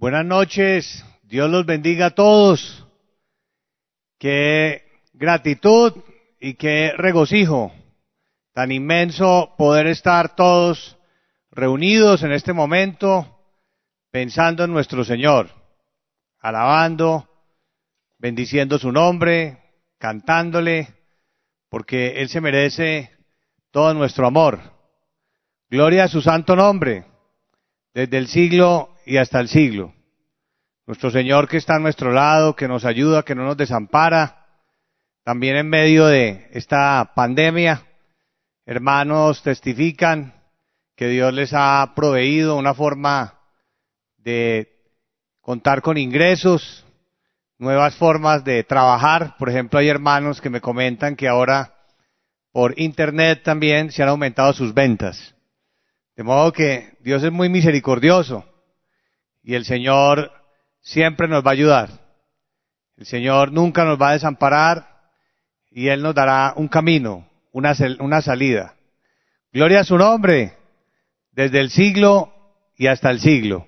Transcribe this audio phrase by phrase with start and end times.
[0.00, 2.86] Buenas noches, Dios los bendiga a todos.
[4.16, 5.92] Qué gratitud
[6.38, 7.72] y qué regocijo
[8.52, 10.96] tan inmenso poder estar todos
[11.50, 13.40] reunidos en este momento
[14.12, 15.50] pensando en nuestro Señor,
[16.38, 17.28] alabando,
[18.18, 19.58] bendiciendo su nombre,
[19.98, 20.94] cantándole,
[21.68, 23.10] porque Él se merece
[23.72, 24.60] todo nuestro amor.
[25.68, 27.04] Gloria a su santo nombre,
[27.92, 29.94] desde el siglo y hasta el siglo.
[30.86, 34.46] Nuestro Señor que está a nuestro lado, que nos ayuda, que no nos desampara,
[35.24, 37.86] también en medio de esta pandemia,
[38.66, 40.34] hermanos testifican
[40.94, 43.40] que Dios les ha proveído una forma
[44.18, 44.76] de
[45.40, 46.84] contar con ingresos,
[47.58, 49.36] nuevas formas de trabajar.
[49.38, 51.74] Por ejemplo, hay hermanos que me comentan que ahora
[52.52, 55.34] por internet también se han aumentado sus ventas.
[56.14, 58.44] De modo que Dios es muy misericordioso
[59.48, 60.30] y el Señor
[60.82, 61.88] siempre nos va a ayudar.
[62.98, 65.08] El Señor nunca nos va a desamparar
[65.70, 68.74] y Él nos dará un camino, una, una salida.
[69.50, 70.52] Gloria a su nombre,
[71.32, 72.30] desde el siglo
[72.76, 73.66] y hasta el siglo.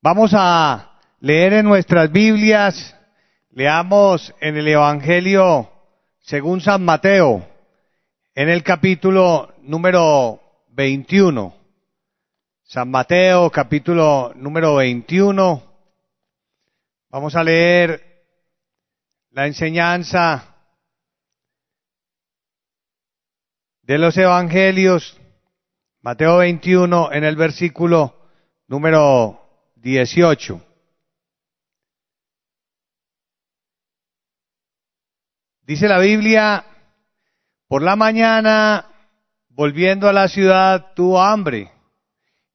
[0.00, 2.96] Vamos a leer en nuestras Biblias,
[3.50, 5.72] leamos en el Evangelio
[6.20, 7.44] según San Mateo,
[8.32, 11.63] en el capítulo número 21.
[12.66, 15.62] San Mateo, capítulo número 21.
[17.10, 18.24] Vamos a leer
[19.32, 20.56] la enseñanza
[23.82, 25.20] de los evangelios.
[26.00, 28.16] Mateo 21 en el versículo
[28.66, 30.58] número 18.
[35.66, 36.64] Dice la Biblia,
[37.68, 38.86] por la mañana,
[39.50, 41.73] volviendo a la ciudad, tuvo hambre,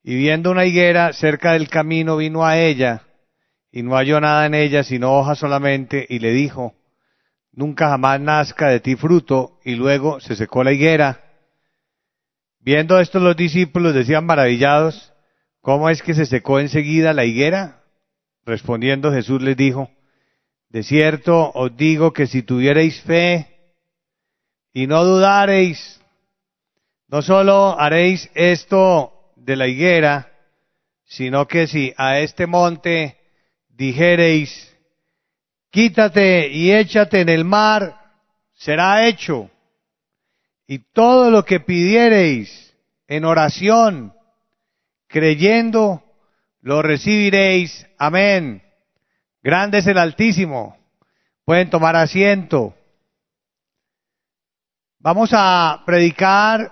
[0.03, 3.03] y viendo una higuera cerca del camino, vino a ella,
[3.71, 6.73] y no halló nada en ella, sino hojas solamente, y le dijo,
[7.51, 11.23] nunca jamás nazca de ti fruto, y luego se secó la higuera.
[12.59, 15.13] Viendo esto los discípulos decían maravillados,
[15.61, 17.83] ¿cómo es que se secó enseguida la higuera?
[18.45, 19.89] Respondiendo Jesús les dijo,
[20.69, 23.47] de cierto os digo que si tuviereis fe
[24.71, 25.99] y no dudareis,
[27.07, 29.18] no solo haréis esto
[29.49, 30.31] de la higuera,
[31.05, 33.17] sino que si a este monte
[33.67, 34.77] dijereis,
[35.71, 37.99] quítate y échate en el mar,
[38.53, 39.49] será hecho.
[40.67, 42.75] Y todo lo que pidiereis
[43.07, 44.13] en oración,
[45.07, 46.03] creyendo,
[46.61, 47.87] lo recibiréis.
[47.97, 48.61] Amén.
[49.41, 50.77] Grande es el Altísimo.
[51.43, 52.75] Pueden tomar asiento.
[54.99, 56.71] Vamos a predicar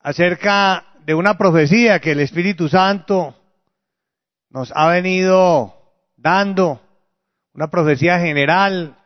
[0.00, 3.36] acerca de una profecía que el Espíritu Santo
[4.50, 5.74] nos ha venido
[6.16, 6.80] dando,
[7.52, 8.96] una profecía general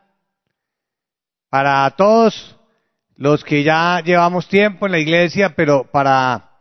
[1.50, 2.56] para todos
[3.16, 6.60] los que ya llevamos tiempo en la iglesia, pero para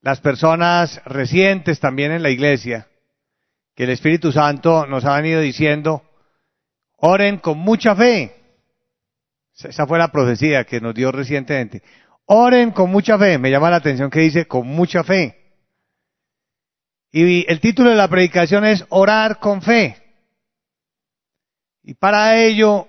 [0.00, 2.88] las personas recientes también en la iglesia
[3.74, 6.02] que el Espíritu Santo nos ha venido diciendo,
[6.96, 8.34] oren con mucha fe.
[9.54, 11.82] Esa fue la profecía que nos dio recientemente.
[12.32, 13.38] Oren con mucha fe.
[13.38, 15.36] Me llama la atención que dice con mucha fe.
[17.10, 19.96] Y el título de la predicación es Orar con fe.
[21.82, 22.86] Y para ello,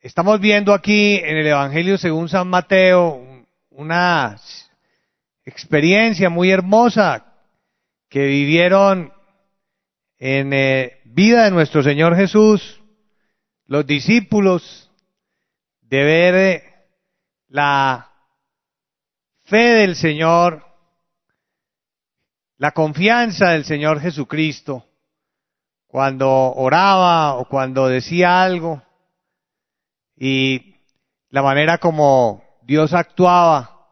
[0.00, 4.36] estamos viendo aquí en el Evangelio según San Mateo una
[5.46, 7.32] experiencia muy hermosa
[8.10, 9.10] que vivieron
[10.18, 12.82] en eh, vida de nuestro Señor Jesús,
[13.64, 14.90] los discípulos,
[15.80, 16.67] de ver eh,
[17.48, 18.12] la
[19.44, 20.66] fe del Señor,
[22.58, 24.84] la confianza del Señor Jesucristo,
[25.86, 28.82] cuando oraba o cuando decía algo,
[30.16, 30.76] y
[31.30, 33.86] la manera como Dios actuaba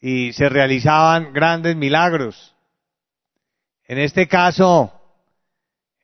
[0.00, 2.54] y se realizaban grandes milagros.
[3.84, 4.92] En este caso,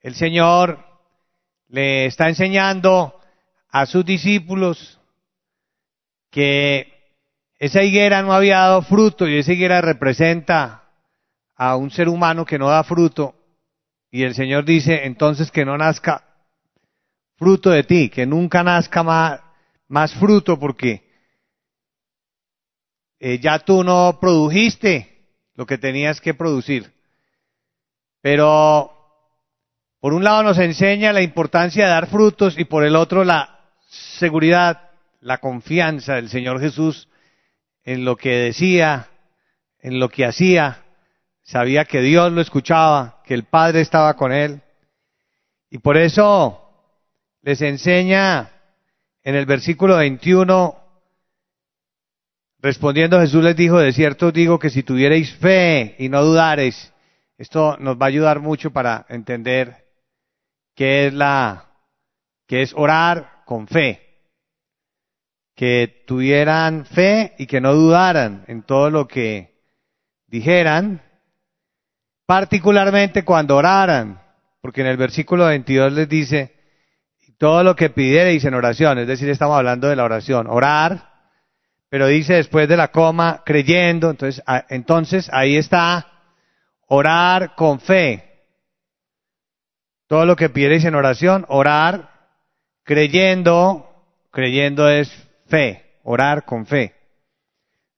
[0.01, 0.85] el Señor
[1.69, 3.21] le está enseñando
[3.71, 5.01] a sus discípulos
[6.35, 6.93] que
[7.61, 10.91] esa higuera no había dado fruto y esa higuera representa
[11.55, 13.37] a un ser humano que no da fruto.
[14.11, 16.25] Y el Señor dice entonces que no nazca
[17.37, 21.09] fruto de ti, que nunca nazca más, fruto porque
[23.21, 26.93] eh, ya tú no produjiste lo que tenías que producir.
[28.21, 28.91] Pero
[30.01, 33.71] por un lado nos enseña la importancia de dar frutos y por el otro la
[34.19, 34.84] seguridad,
[35.25, 37.09] la confianza del Señor Jesús
[37.83, 39.09] en lo que decía,
[39.79, 40.85] en lo que hacía,
[41.43, 44.61] sabía que Dios lo escuchaba, que el Padre estaba con él.
[45.71, 46.61] Y por eso
[47.41, 48.51] les enseña
[49.23, 50.79] en el versículo 21,
[52.59, 56.93] respondiendo Jesús les dijo, de cierto digo que si tuvierais fe y no dudareis,
[57.39, 59.87] esto nos va a ayudar mucho para entender
[60.75, 61.65] qué es la,
[62.47, 64.04] qué es orar con fe.
[65.55, 69.55] Que tuvieran fe y que no dudaran en todo lo que
[70.27, 71.03] dijeran,
[72.27, 74.21] particularmente cuando oraran,
[74.61, 76.55] porque en el versículo 22 les dice,
[77.39, 81.13] todo lo que pidierais en oración, es decir, estamos hablando de la oración, orar,
[81.89, 86.11] pero dice después de la coma, creyendo, entonces, entonces ahí está,
[86.89, 88.47] orar con fe.
[90.09, 92.11] Todo lo que pidierais en oración, orar,
[92.83, 93.89] creyendo,
[94.31, 95.11] creyendo es
[95.55, 96.97] fe, orar con fe.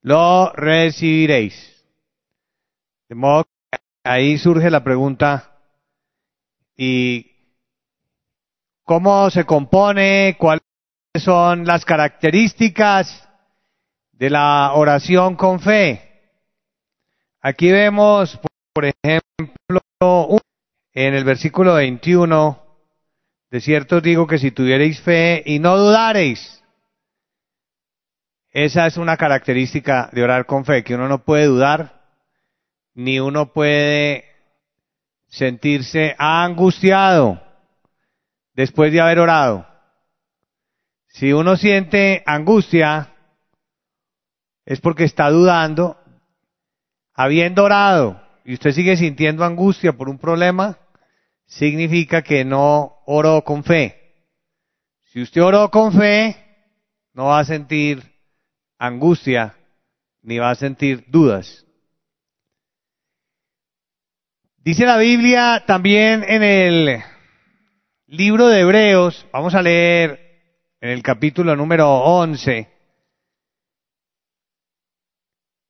[0.02, 1.54] Lo recibiréis.
[3.08, 5.56] De modo que ahí surge la pregunta,
[6.76, 7.32] ¿y
[8.84, 10.36] cómo se compone?
[10.38, 10.62] ¿Cuáles
[11.14, 13.26] son las características
[14.12, 16.02] de la oración con fe?
[17.40, 18.38] Aquí vemos,
[18.74, 19.80] por ejemplo,
[20.92, 22.62] en el versículo 21,
[23.50, 26.62] de cierto digo que si tuvierais fe y no dudareis,
[28.64, 32.06] esa es una característica de orar con fe, que uno no puede dudar
[32.94, 34.24] ni uno puede
[35.26, 37.38] sentirse angustiado
[38.54, 39.66] después de haber orado.
[41.08, 43.12] Si uno siente angustia,
[44.64, 45.98] es porque está dudando,
[47.12, 50.78] habiendo orado, y usted sigue sintiendo angustia por un problema,
[51.44, 54.14] significa que no oró con fe.
[55.12, 56.36] Si usted oró con fe,
[57.12, 58.15] no va a sentir
[58.78, 59.56] angustia,
[60.22, 61.66] ni va a sentir dudas.
[64.58, 67.02] Dice la Biblia también en el
[68.06, 70.26] libro de Hebreos, vamos a leer
[70.80, 72.68] en el capítulo número 11,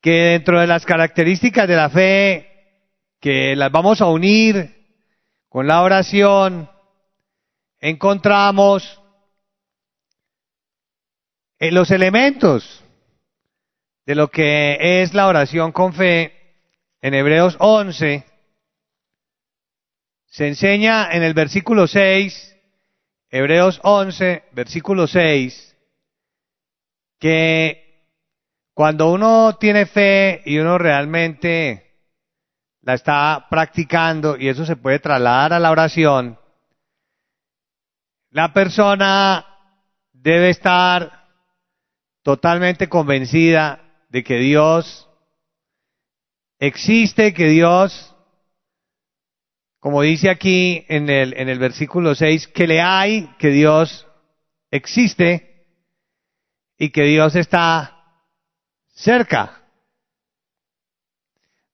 [0.00, 2.50] que dentro de las características de la fe,
[3.20, 4.74] que las vamos a unir
[5.48, 6.70] con la oración,
[7.80, 9.02] encontramos
[11.58, 12.85] en los elementos
[14.06, 16.32] de lo que es la oración con fe
[17.02, 18.24] en Hebreos 11,
[20.26, 22.56] se enseña en el versículo 6,
[23.30, 25.76] Hebreos 11, versículo 6,
[27.18, 28.12] que
[28.74, 31.82] cuando uno tiene fe y uno realmente
[32.82, 36.38] la está practicando y eso se puede trasladar a la oración,
[38.30, 39.46] la persona
[40.12, 41.26] debe estar
[42.22, 43.85] totalmente convencida
[44.16, 45.10] de que Dios
[46.58, 48.14] existe, que Dios
[49.78, 54.06] como dice aquí en el, en el versículo 6, que le hay, que Dios
[54.70, 55.66] existe
[56.78, 58.24] y que Dios está
[58.94, 59.60] cerca.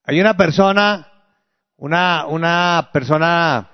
[0.03, 1.11] Hay una persona,
[1.77, 3.71] una, una persona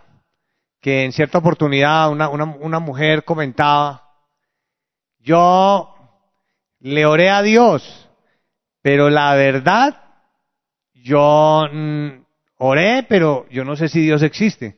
[0.79, 4.09] que en cierta oportunidad, una, una, una mujer comentaba,
[5.17, 5.95] yo
[6.81, 8.08] le oré a Dios,
[8.81, 10.01] pero la verdad,
[10.93, 11.67] yo
[12.61, 14.77] Oré, pero yo no sé si Dios existe.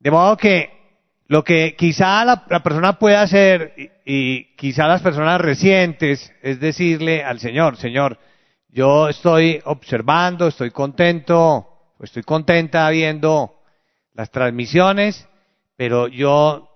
[0.00, 0.70] De modo que
[1.28, 7.38] lo que quizá la, persona pueda hacer, y, quizá las personas recientes, es decirle al
[7.38, 8.18] Señor, Señor,
[8.68, 13.54] yo estoy observando, estoy contento, estoy contenta viendo
[14.14, 15.28] las transmisiones,
[15.76, 16.67] pero yo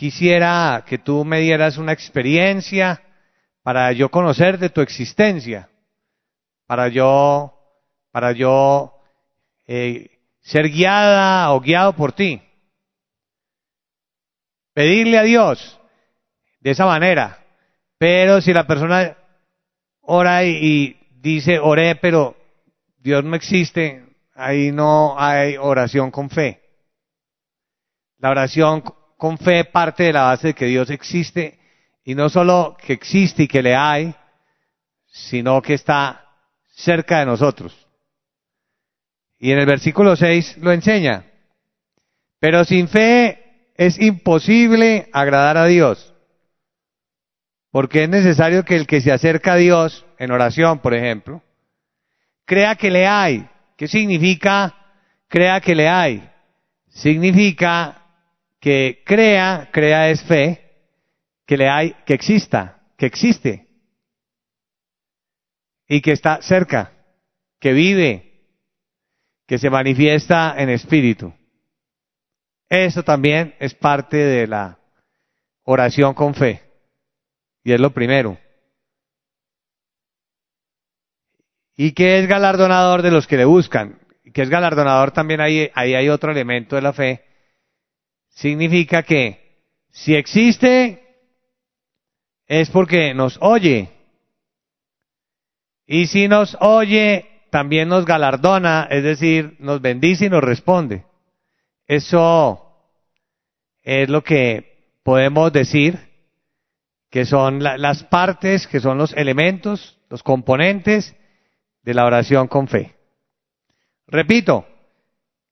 [0.00, 3.02] quisiera que tú me dieras una experiencia
[3.62, 5.68] para yo conocer de tu existencia
[6.66, 7.52] para yo,
[8.10, 8.94] para yo
[9.66, 12.40] eh, ser guiada o guiado por ti.
[14.72, 15.78] Pedirle a Dios
[16.60, 17.44] de esa manera.
[17.98, 19.18] Pero si la persona
[20.00, 22.36] ora y, dice, oré, pero
[22.96, 26.62] Dios no existe, ahí no hay oración con fe.
[28.18, 28.82] La oración
[29.20, 31.58] con fe parte de la base de que Dios existe
[32.02, 34.14] y no solo que existe y que le hay,
[35.12, 36.24] sino que está
[36.70, 37.86] cerca de nosotros.
[39.38, 41.26] Y en el versículo 6 lo enseña.
[42.38, 46.14] Pero sin fe es imposible agradar a Dios.
[47.70, 51.42] Porque es necesario que el que se acerca a Dios, en oración por ejemplo,
[52.46, 53.46] crea que le hay.
[53.76, 54.74] ¿Qué significa
[55.28, 56.26] crea que le hay?
[56.88, 58.00] Significa
[58.60, 60.70] que crea, crea es fe,
[61.46, 63.66] que le hay, que exista, que existe.
[65.92, 66.92] y que está cerca,
[67.58, 68.44] que vive,
[69.48, 71.34] que se manifiesta en espíritu.
[72.68, 74.78] Eso también es parte de la
[75.64, 76.62] oración con fe.
[77.64, 78.38] Y es lo primero.
[81.76, 83.98] Y que es galardonador de los que le buscan.
[84.32, 87.24] Que es galardonador también ahí, ahí hay otro elemento de la fe.
[88.40, 91.04] Significa que si existe
[92.46, 93.90] es porque nos oye.
[95.86, 101.04] Y si nos oye, también nos galardona, es decir, nos bendice y nos responde.
[101.86, 102.66] Eso
[103.82, 105.98] es lo que podemos decir
[107.10, 111.14] que son las partes, que son los elementos, los componentes
[111.82, 112.96] de la oración con fe.
[114.06, 114.66] Repito,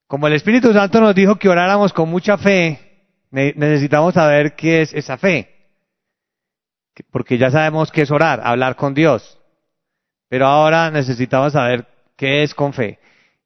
[0.09, 2.81] como el Espíritu Santo nos dijo que oráramos con mucha fe,
[3.31, 5.55] necesitamos saber qué es esa fe.
[7.13, 9.39] Porque ya sabemos qué es orar, hablar con Dios.
[10.31, 11.87] Pero ahora necesitamos saber
[12.17, 12.99] qué es con fe.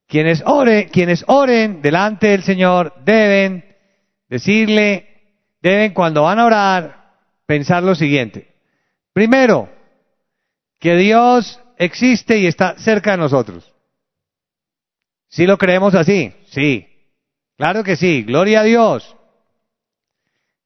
[0.06, 3.64] Quienes oren, quienes oren delante del Señor deben
[4.28, 5.08] decirle,
[5.60, 7.14] deben cuando van a orar,
[7.44, 8.54] pensar lo siguiente.
[9.12, 9.68] Primero,
[10.78, 13.71] que Dios existe y está cerca de nosotros.
[15.32, 16.34] ¿Sí lo creemos así?
[16.50, 16.86] Sí.
[17.56, 18.22] Claro que sí.
[18.22, 19.16] Gloria a Dios.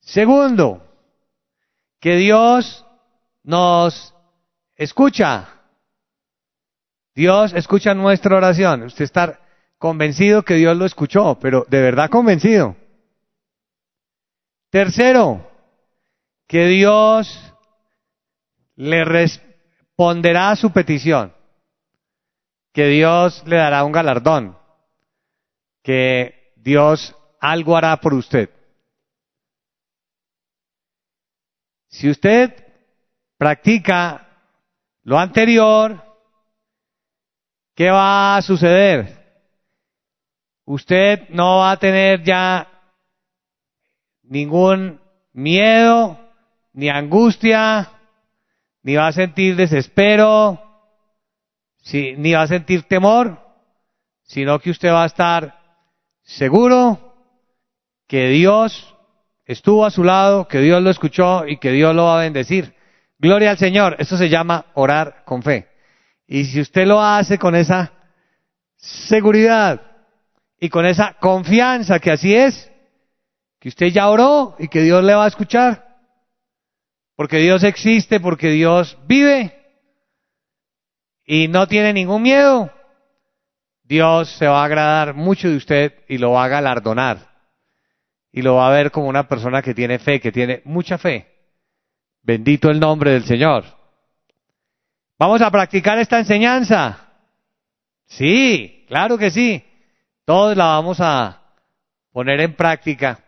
[0.00, 0.85] Segundo,
[2.00, 2.85] que Dios
[3.44, 4.12] nos
[4.75, 5.49] escucha.
[7.14, 8.82] Dios escucha nuestra oración.
[8.82, 9.40] Usted está
[9.78, 12.75] convencido que Dios lo escuchó, pero de verdad convencido.
[14.70, 15.49] Tercero,
[16.49, 17.54] que Dios
[18.75, 21.32] le responderá a su petición,
[22.76, 24.59] que Dios le dará un galardón,
[25.83, 28.50] que Dios algo hará por usted.
[31.88, 32.52] Si usted
[33.38, 34.28] practica
[35.04, 36.04] lo anterior,
[37.75, 39.25] ¿qué va a suceder?
[40.66, 42.71] Usted no va a tener ya
[44.23, 45.00] ningún
[45.33, 46.21] miedo,
[46.75, 47.90] ni angustia,
[48.83, 50.65] ni va a sentir desespero,
[51.93, 53.38] ni va a sentir temor,
[54.23, 55.61] sino que usted va a estar
[56.23, 57.14] seguro
[58.09, 58.95] que Dios
[59.45, 62.75] estuvo a su lado, que Dios lo escuchó y que Dios lo va a bendecir.
[63.19, 63.97] Gloria al Señor.
[63.99, 65.69] Esto se llama orar con fe.
[66.26, 67.93] Y si usted lo hace con esa
[68.76, 69.81] seguridad
[70.59, 72.71] y con esa confianza que así es,
[73.61, 75.87] que usted ya oró y que Dios le va a escuchar,
[77.14, 79.65] porque Dios existe, porque Dios vive
[81.26, 82.71] y no tiene ningún miedo,
[83.83, 87.35] Dios se va a agradar mucho de usted y lo va a galardonar.
[88.33, 91.26] Y lo va a ver como una persona que tiene fe, que tiene mucha fe.
[92.23, 93.64] Bendito el nombre del Señor.
[95.18, 96.99] ¿Vamos a practicar esta enseñanza?
[98.06, 99.64] Sí, claro que sí.
[100.25, 101.42] Todos la vamos a
[102.12, 103.21] poner en práctica,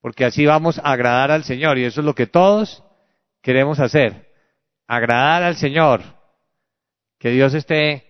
[0.00, 1.78] porque así vamos a agradar al Señor.
[1.78, 2.82] Y eso es lo que todos
[3.40, 4.32] queremos hacer,
[4.86, 6.02] agradar al Señor,
[7.24, 8.04] que Dios esté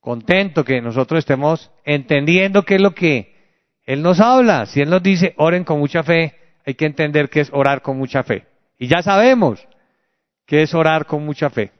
[0.00, 3.36] contento, que nosotros estemos entendiendo qué es lo que
[3.84, 4.64] Él nos habla.
[4.64, 6.34] Si Él nos dice, oren con mucha fe,
[6.64, 8.46] hay que entender qué es orar con mucha fe.
[8.78, 9.60] Y ya sabemos
[10.46, 11.70] qué es orar con mucha fe.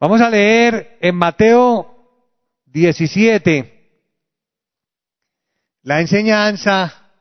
[0.00, 1.94] Vamos a leer en Mateo
[2.64, 4.00] 17
[5.82, 7.12] la enseñanza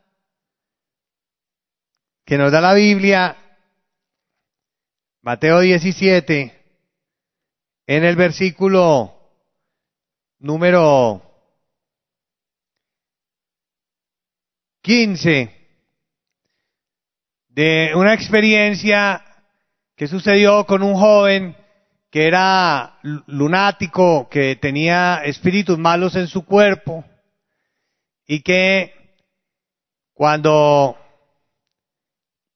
[2.24, 3.36] que nos da la Biblia
[5.22, 6.65] Mateo 17,
[7.88, 9.14] en el versículo
[10.40, 11.22] número
[14.82, 15.52] 15,
[17.50, 19.24] de una experiencia
[19.96, 21.56] que sucedió con un joven
[22.12, 27.04] que era lunático, que tenía espíritus malos en su cuerpo
[28.28, 28.94] y que
[30.14, 30.98] cuando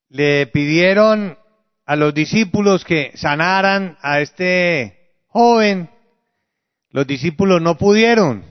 [0.10, 1.38] le pidieron
[1.86, 4.99] a los discípulos que sanaran a este
[5.30, 5.90] joven,
[6.92, 8.44] los discípulos no pudieron.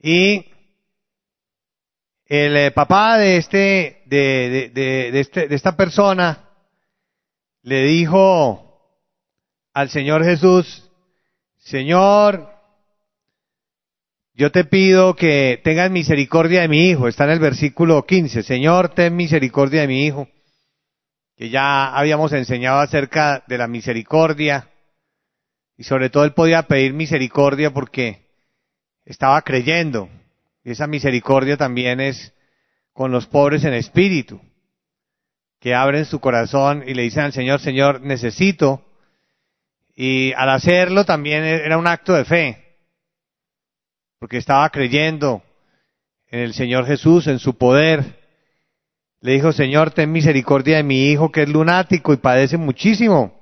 [0.00, 0.46] Y
[2.26, 6.48] el eh, papá de este, de, de, este, de esta persona
[7.62, 8.80] le dijo
[9.74, 10.90] al Señor Jesús,
[11.58, 12.50] Señor,
[14.34, 17.06] yo te pido que tengas misericordia de mi hijo.
[17.06, 18.42] Está en el versículo 15.
[18.42, 20.26] Señor, ten misericordia de mi hijo
[21.36, 24.70] que ya habíamos enseñado acerca de la misericordia,
[25.82, 28.28] y sobre todo él podía pedir misericordia porque
[29.04, 30.08] estaba creyendo,
[30.62, 32.32] y esa misericordia también es
[32.92, 34.40] con los pobres en espíritu,
[35.58, 38.84] que abren su corazón y le dicen al Señor, Señor, necesito
[39.96, 42.76] Y al hacerlo también era un acto de fe,
[44.20, 45.42] porque estaba creyendo
[46.30, 48.20] en el Señor Jesús, en su poder.
[49.20, 53.41] Le dijo, Señor, ten misericordia de mi hijo que es lunático y padece muchísimo.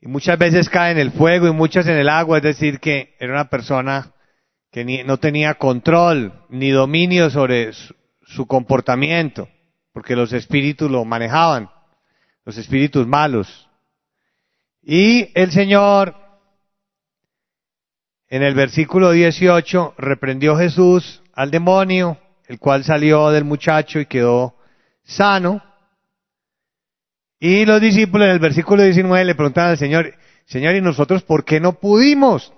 [0.00, 3.14] Y muchas veces cae en el fuego y muchas en el agua, es decir, que
[3.18, 4.12] era una persona
[4.70, 9.48] que no tenía control ni dominio sobre su, su comportamiento,
[9.92, 11.68] porque los espíritus lo manejaban,
[12.44, 13.68] los espíritus malos.
[14.82, 16.14] Y el Señor,
[18.28, 24.56] en el versículo 18, reprendió Jesús al demonio, el cual salió del muchacho y quedó
[25.04, 25.62] sano.
[27.40, 31.46] Y los discípulos en el versículo 19 le preguntaban al Señor, Señor, ¿y nosotros por
[31.46, 32.52] qué no pudimos?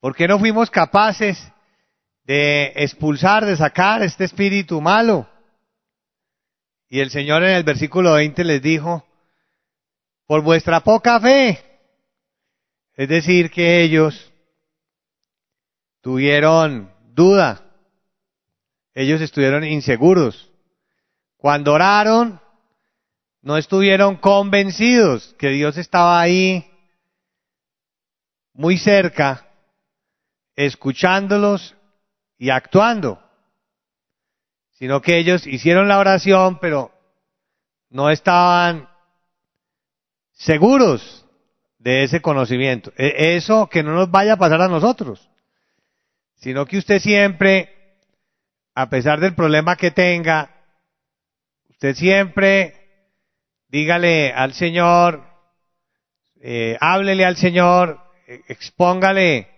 [0.00, 1.50] ¿Por qué no fuimos capaces
[2.24, 5.26] de expulsar, de sacar este espíritu malo?
[6.90, 9.06] Y el Señor en el versículo 20 les dijo,
[10.26, 11.58] por vuestra poca fe.
[12.96, 14.30] Es decir, que ellos
[16.02, 17.64] tuvieron duda.
[18.92, 20.50] Ellos estuvieron inseguros.
[21.38, 22.41] Cuando oraron,
[23.42, 26.70] no estuvieron convencidos que Dios estaba ahí
[28.54, 29.48] muy cerca,
[30.54, 31.74] escuchándolos
[32.38, 33.20] y actuando,
[34.72, 36.92] sino que ellos hicieron la oración, pero
[37.90, 38.88] no estaban
[40.32, 41.26] seguros
[41.78, 42.92] de ese conocimiento.
[42.96, 45.28] Eso que no nos vaya a pasar a nosotros,
[46.36, 47.96] sino que usted siempre,
[48.74, 50.50] a pesar del problema que tenga,
[51.70, 52.81] usted siempre
[53.72, 55.24] dígale al Señor,
[56.42, 57.98] eh, háblele al Señor,
[58.28, 59.48] eh, expóngale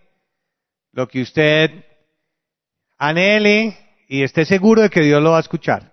[0.92, 1.84] lo que usted
[2.96, 3.76] anhele
[4.08, 5.92] y esté seguro de que Dios lo va a escuchar.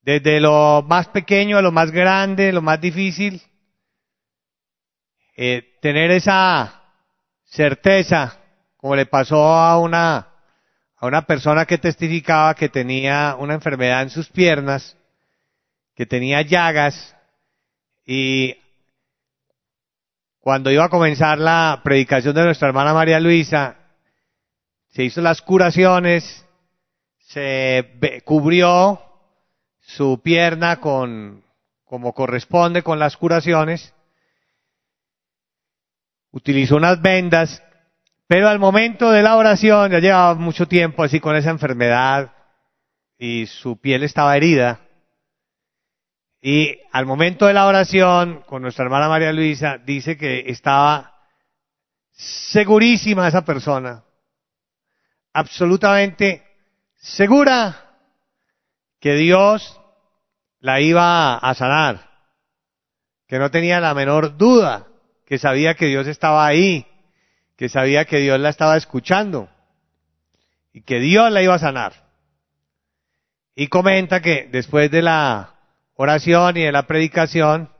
[0.00, 3.42] Desde lo más pequeño a lo más grande, lo más difícil,
[5.36, 6.84] eh, tener esa
[7.46, 8.38] certeza,
[8.76, 10.28] como le pasó a una,
[10.98, 14.96] a una persona que testificaba que tenía una enfermedad en sus piernas,
[15.96, 17.16] que tenía llagas
[18.04, 18.54] y
[20.38, 23.76] cuando iba a comenzar la predicación de nuestra hermana María Luisa,
[24.90, 26.46] se hizo las curaciones,
[27.18, 29.00] se cubrió
[29.80, 31.42] su pierna con,
[31.84, 33.94] como corresponde con las curaciones,
[36.30, 37.62] utilizó unas vendas,
[38.28, 42.32] pero al momento de la oración, ya llevaba mucho tiempo así con esa enfermedad
[43.18, 44.85] y su piel estaba herida,
[46.48, 51.12] y al momento de la oración, con nuestra hermana María Luisa, dice que estaba
[52.12, 54.04] segurísima esa persona,
[55.32, 56.46] absolutamente
[56.98, 57.96] segura
[59.00, 59.80] que Dios
[60.60, 62.08] la iba a sanar,
[63.26, 64.86] que no tenía la menor duda,
[65.26, 66.86] que sabía que Dios estaba ahí,
[67.56, 69.48] que sabía que Dios la estaba escuchando
[70.72, 72.06] y que Dios la iba a sanar.
[73.56, 75.55] Y comenta que después de la
[75.96, 77.70] oración y de la predicación,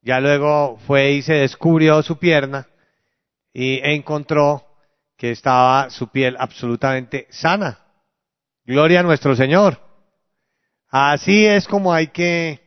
[0.00, 2.66] ya luego fue y se descubrió su pierna
[3.52, 4.66] y encontró
[5.16, 7.78] que estaba su piel absolutamente sana.
[8.64, 9.78] Gloria a nuestro Señor.
[10.88, 12.60] Así es como hay que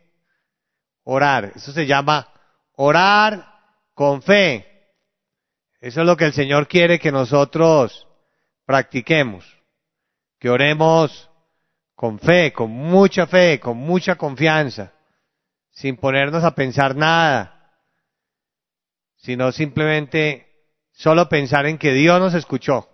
[1.04, 1.52] orar.
[1.56, 2.28] Eso se llama
[2.74, 3.46] orar
[3.94, 4.66] con fe.
[5.82, 8.08] Eso es lo que el Señor quiere que nosotros
[8.66, 9.46] practiquemos.
[10.40, 11.30] Que oremos
[11.96, 14.94] con fe, con mucha fe, con mucha confianza,
[15.72, 17.74] sin ponernos a pensar nada,
[19.16, 20.46] sino simplemente
[20.92, 22.90] solo pensar en que Dios nos escuchó.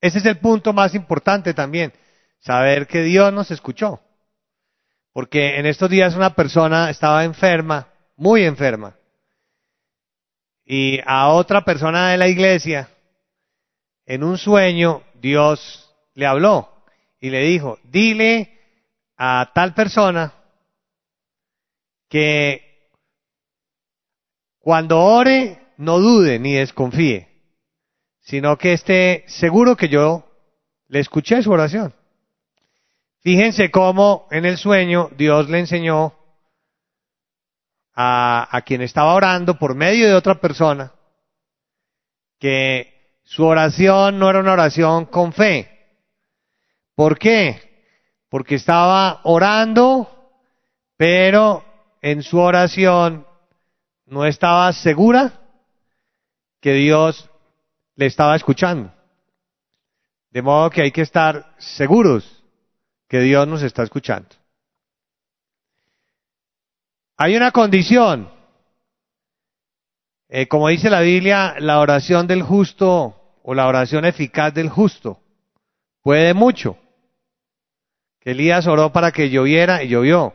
[0.00, 1.92] Ese es el punto más importante también,
[2.40, 4.00] saber que Dios nos escuchó.
[5.12, 8.96] Porque en estos días una persona estaba enferma, muy enferma,
[10.64, 12.88] y a otra persona de la iglesia,
[14.06, 16.73] en un sueño, Dios le habló
[17.24, 18.60] y le dijo, dile
[19.16, 20.34] a tal persona
[22.06, 22.90] que
[24.58, 27.26] cuando ore no dude ni desconfíe,
[28.20, 30.30] sino que esté seguro que yo
[30.88, 31.94] le escuché su oración.
[33.22, 36.12] Fíjense cómo en el sueño Dios le enseñó
[37.94, 40.92] a, quien estaba orando por medio de otra persona
[42.38, 45.73] que su oración no era una oración con fe,
[46.94, 47.60] ¿Por qué?
[48.28, 50.08] Porque estaba orando,
[50.96, 51.64] pero
[52.00, 53.26] en su oración
[54.06, 55.40] no estaba segura
[56.60, 57.30] que Dios
[57.96, 58.92] le estaba escuchando.
[60.30, 62.42] De modo que hay que estar seguros
[63.08, 64.28] que Dios nos está escuchando.
[67.16, 68.28] Hay una condición.
[70.28, 75.20] Eh, como dice la Biblia, la oración del justo o la oración eficaz del justo
[76.02, 76.76] puede mucho.
[78.24, 80.34] Elías oró para que lloviera y llovió.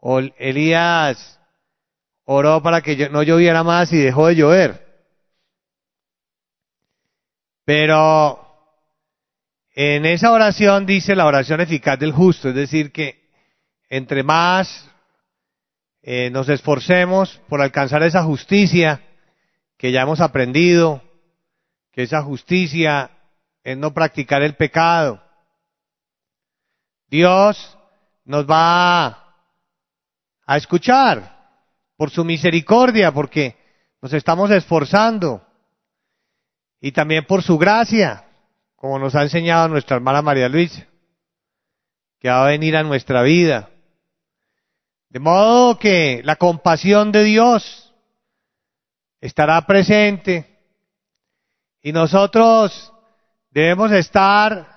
[0.00, 1.38] O Elías
[2.24, 4.82] oró para que no lloviera más y dejó de llover.
[7.64, 8.42] Pero
[9.74, 13.30] en esa oración dice la oración eficaz del justo, es decir, que
[13.88, 14.88] entre más
[16.02, 19.00] eh, nos esforcemos por alcanzar esa justicia
[19.76, 21.02] que ya hemos aprendido,
[21.92, 23.10] que esa justicia
[23.62, 25.22] es no practicar el pecado.
[27.12, 27.76] Dios
[28.24, 29.34] nos va
[30.46, 31.60] a escuchar
[31.94, 33.54] por su misericordia, porque
[34.00, 35.46] nos estamos esforzando,
[36.80, 38.24] y también por su gracia,
[38.76, 40.86] como nos ha enseñado nuestra hermana María Luisa,
[42.18, 43.68] que va a venir a nuestra vida.
[45.10, 47.92] De modo que la compasión de Dios
[49.20, 50.58] estará presente
[51.82, 52.90] y nosotros
[53.50, 54.71] debemos estar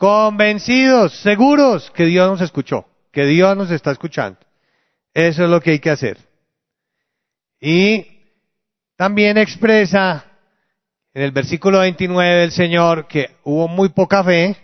[0.00, 4.38] convencidos, seguros que Dios nos escuchó, que Dios nos está escuchando.
[5.12, 6.16] Eso es lo que hay que hacer.
[7.60, 8.06] Y
[8.96, 10.24] también expresa
[11.12, 14.56] en el versículo 29 del Señor que hubo muy poca fe,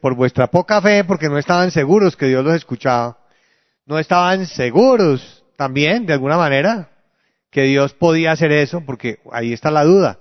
[0.00, 3.18] por vuestra poca fe, porque no estaban seguros que Dios los escuchaba,
[3.84, 6.88] no estaban seguros también, de alguna manera,
[7.50, 10.18] que Dios podía hacer eso, porque ahí está la duda.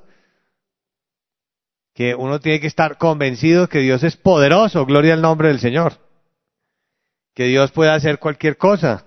[2.00, 5.98] Que uno tiene que estar convencido que Dios es poderoso, gloria al nombre del Señor.
[7.36, 9.06] Que Dios puede hacer cualquier cosa.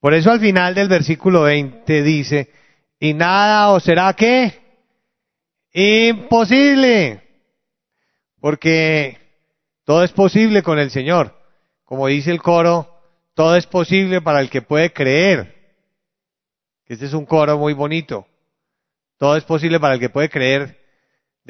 [0.00, 2.50] Por eso al final del versículo 20 dice,
[2.98, 4.58] y nada os será que
[5.72, 7.22] imposible.
[8.40, 9.16] Porque
[9.84, 11.40] todo es posible con el Señor.
[11.84, 12.92] Como dice el coro,
[13.34, 15.78] todo es posible para el que puede creer.
[16.86, 18.26] Este es un coro muy bonito.
[19.16, 20.79] Todo es posible para el que puede creer.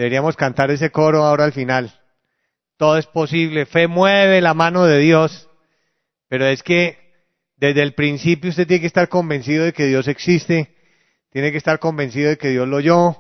[0.01, 1.93] Deberíamos cantar ese coro ahora al final.
[2.79, 3.67] Todo es posible.
[3.67, 5.47] Fe mueve la mano de Dios.
[6.27, 6.97] Pero es que
[7.59, 10.75] desde el principio usted tiene que estar convencido de que Dios existe.
[11.29, 13.15] Tiene que estar convencido de que Dios lo oyó.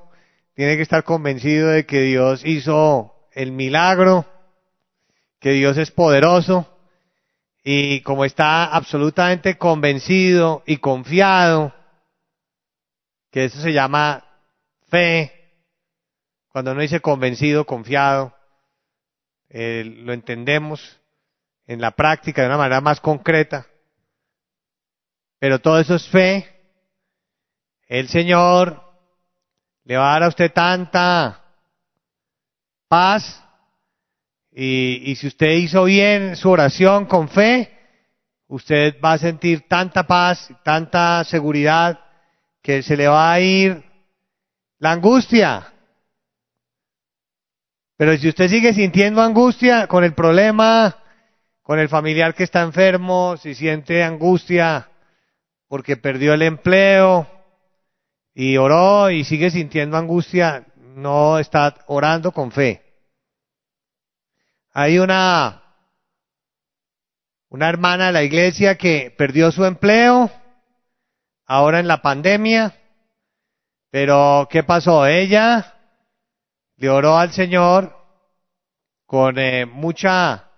[0.54, 4.24] Tiene que estar convencido de que Dios hizo el milagro.
[5.38, 6.66] Que Dios es poderoso
[7.62, 11.74] y como está absolutamente convencido y confiado,
[13.30, 14.24] que eso se llama
[14.88, 15.39] fe,
[16.50, 18.34] cuando uno dice convencido, confiado,
[19.48, 21.00] eh, lo entendemos
[21.66, 23.66] en la práctica de una manera más concreta,
[25.38, 26.46] pero todo eso es fe.
[27.86, 28.82] El Señor
[29.84, 31.44] le va a dar a usted tanta
[32.88, 33.42] paz
[34.52, 37.78] y, si usted hizo bien su oración con fe,
[38.48, 42.00] usted va a sentir tanta paz, tanta seguridad,
[42.60, 43.82] que se le va a ir
[44.78, 45.72] la angustia.
[48.00, 50.96] Pero si usted sigue sintiendo angustia con el problema,
[51.60, 54.88] con el familiar que está enfermo, si siente angustia
[55.68, 57.26] porque perdió el empleo
[58.32, 62.82] y oró y sigue sintiendo angustia, no está orando con fe.
[64.72, 65.62] Hay una,
[67.50, 70.30] una hermana de la iglesia que perdió su empleo
[71.44, 72.74] ahora en la pandemia,
[73.90, 75.04] pero ¿qué pasó?
[75.04, 75.79] Ella
[76.80, 77.94] le oró al Señor
[79.04, 80.48] con eh, mucha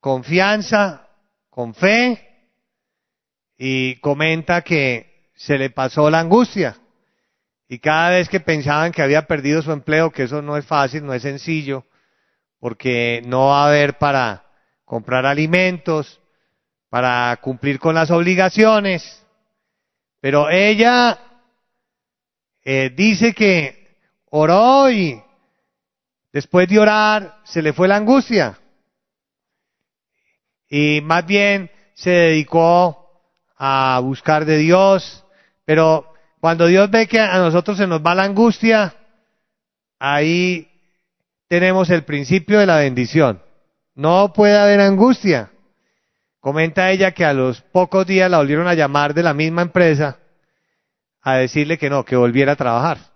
[0.00, 1.06] confianza,
[1.50, 2.48] con fe,
[3.58, 6.78] y comenta que se le pasó la angustia.
[7.68, 11.04] Y cada vez que pensaban que había perdido su empleo, que eso no es fácil,
[11.04, 11.84] no es sencillo,
[12.58, 14.46] porque no va a haber para
[14.86, 16.22] comprar alimentos,
[16.88, 19.26] para cumplir con las obligaciones.
[20.22, 21.18] Pero ella
[22.64, 23.98] eh, dice que
[24.30, 25.22] oró y
[26.32, 28.58] después de orar se le fue la angustia.
[30.68, 33.10] Y más bien se dedicó
[33.56, 35.24] a buscar de Dios.
[35.64, 38.94] Pero cuando Dios ve que a nosotros se nos va la angustia,
[39.98, 40.70] ahí
[41.48, 43.42] tenemos el principio de la bendición.
[43.94, 45.50] No puede haber angustia.
[46.38, 50.18] Comenta ella que a los pocos días la volvieron a llamar de la misma empresa
[51.20, 53.09] a decirle que no, que volviera a trabajar.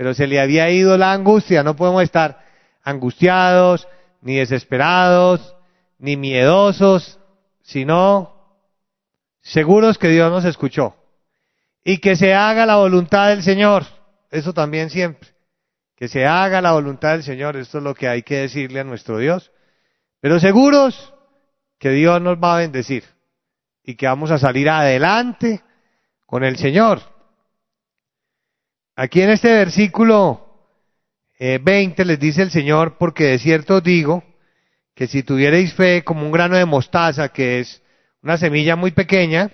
[0.00, 1.62] Pero se le había ido la angustia.
[1.62, 2.42] No podemos estar
[2.82, 3.86] angustiados,
[4.22, 5.54] ni desesperados,
[5.98, 7.20] ni miedosos,
[7.60, 8.34] sino
[9.42, 10.96] seguros que Dios nos escuchó.
[11.84, 13.84] Y que se haga la voluntad del Señor.
[14.30, 15.28] Eso también siempre
[15.96, 18.84] que se haga la voluntad del Señor, esto es lo que hay que decirle a
[18.84, 19.52] nuestro Dios,
[20.18, 21.12] pero seguros
[21.78, 23.04] que Dios nos va a bendecir,
[23.84, 25.60] y que vamos a salir adelante
[26.24, 27.19] con el Señor.
[29.02, 30.46] Aquí en este versículo
[31.38, 34.22] 20 les dice el Señor, porque de cierto digo
[34.94, 37.82] que si tuvierais fe como un grano de mostaza, que es
[38.22, 39.52] una semilla muy pequeña,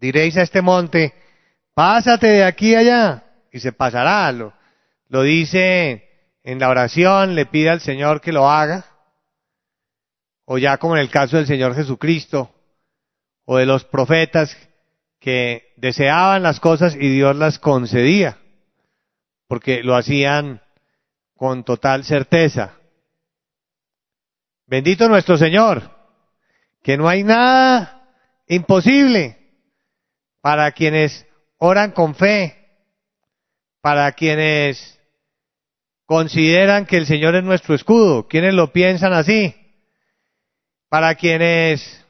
[0.00, 1.14] diréis a este monte,
[1.72, 4.32] pásate de aquí allá, y se pasará.
[4.32, 4.52] Lo,
[5.06, 6.08] lo dice
[6.42, 8.84] en la oración, le pide al Señor que lo haga,
[10.44, 12.52] o ya como en el caso del Señor Jesucristo,
[13.44, 14.56] o de los profetas
[15.20, 18.36] que deseaban las cosas y Dios las concedía,
[19.48, 20.60] porque lo hacían
[21.34, 22.74] con total certeza.
[24.66, 25.90] Bendito nuestro Señor,
[26.82, 28.14] que no hay nada
[28.46, 29.38] imposible
[30.42, 32.68] para quienes oran con fe,
[33.80, 35.00] para quienes
[36.04, 39.54] consideran que el Señor es nuestro escudo, quienes lo piensan así,
[40.90, 42.04] para quienes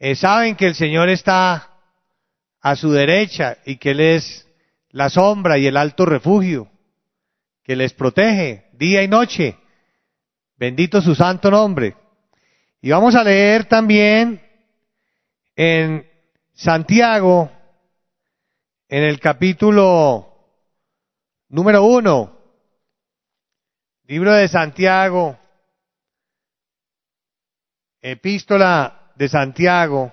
[0.00, 1.71] eh, saben que el Señor está
[2.62, 4.48] a su derecha y que Él es
[4.90, 6.70] la sombra y el alto refugio,
[7.64, 9.58] que les protege día y noche.
[10.56, 11.96] Bendito su santo nombre.
[12.80, 14.40] Y vamos a leer también
[15.56, 16.08] en
[16.54, 17.50] Santiago,
[18.88, 20.28] en el capítulo
[21.48, 22.38] número uno,
[24.04, 25.38] libro de Santiago,
[28.00, 30.12] epístola de Santiago,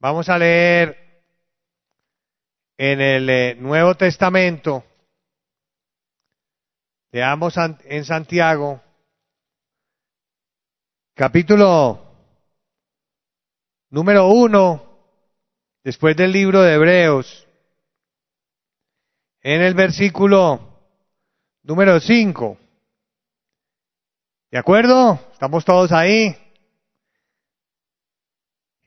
[0.00, 1.07] vamos a leer
[2.78, 4.84] en el eh, Nuevo Testamento,
[7.10, 8.80] leamos en Santiago,
[11.14, 12.00] capítulo
[13.90, 14.84] número uno,
[15.82, 17.48] después del libro de Hebreos,
[19.40, 20.60] en el versículo
[21.64, 22.58] número 5.
[24.52, 25.18] ¿De acuerdo?
[25.32, 26.36] ¿Estamos todos ahí?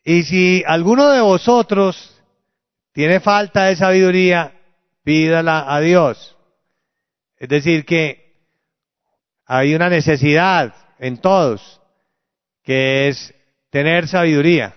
[0.04, 2.21] Y si alguno de vosotros
[2.93, 4.54] tiene falta de sabiduría,
[5.04, 6.38] pídala a Dios.
[7.38, 8.36] Es decir, que
[9.45, 11.82] hay una necesidad en todos,
[12.63, 13.34] que es
[13.69, 14.75] tener sabiduría.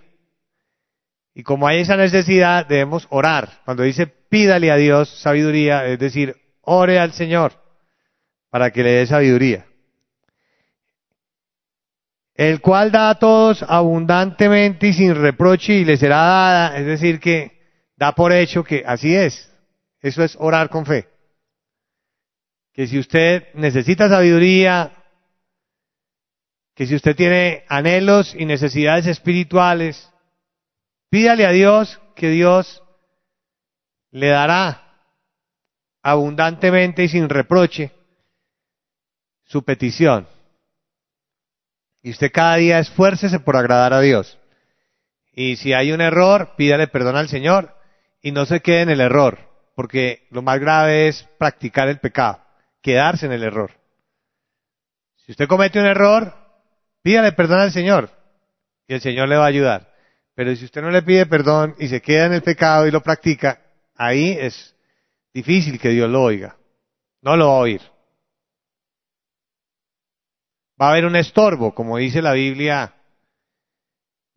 [1.35, 3.61] Y como hay esa necesidad, debemos orar.
[3.65, 7.53] Cuando dice pídale a Dios sabiduría, es decir, ore al Señor
[8.51, 9.67] para que le dé sabiduría.
[12.35, 17.21] El cual da a todos abundantemente y sin reproche y le será dada, es decir,
[17.21, 17.54] que
[18.05, 19.51] da por hecho que así es.
[20.01, 21.09] Eso es orar con fe.
[22.73, 24.93] Que si usted necesita sabiduría,
[26.75, 30.11] que si usted tiene anhelos y necesidades espirituales,
[31.15, 32.83] Pídale a Dios que Dios
[34.11, 34.97] le dará
[36.03, 37.93] abundantemente y sin reproche
[39.45, 40.27] su petición.
[42.03, 44.41] Y usted cada día esfuércese por agradar a Dios.
[45.33, 47.74] Y si hay un error, pídale perdón al Señor
[48.25, 49.39] y no se quede en el error,
[49.77, 52.41] porque lo más grave es practicar el pecado,
[52.81, 53.71] quedarse en el error.
[55.17, 56.35] Si usted comete un error,
[57.03, 58.11] pídale perdón al Señor
[58.89, 59.93] y el Señor le va a ayudar.
[60.35, 63.03] Pero si usted no le pide perdón y se queda en el pecado y lo
[63.03, 63.61] practica,
[63.95, 64.75] ahí es
[65.35, 66.57] difícil que Dios lo oiga.
[67.21, 67.83] No lo va a oír.
[70.81, 72.95] Va a haber un estorbo, como dice la Biblia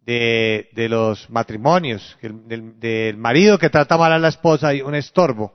[0.07, 5.53] de, los matrimonios, del, marido que trata mal a la esposa, hay un estorbo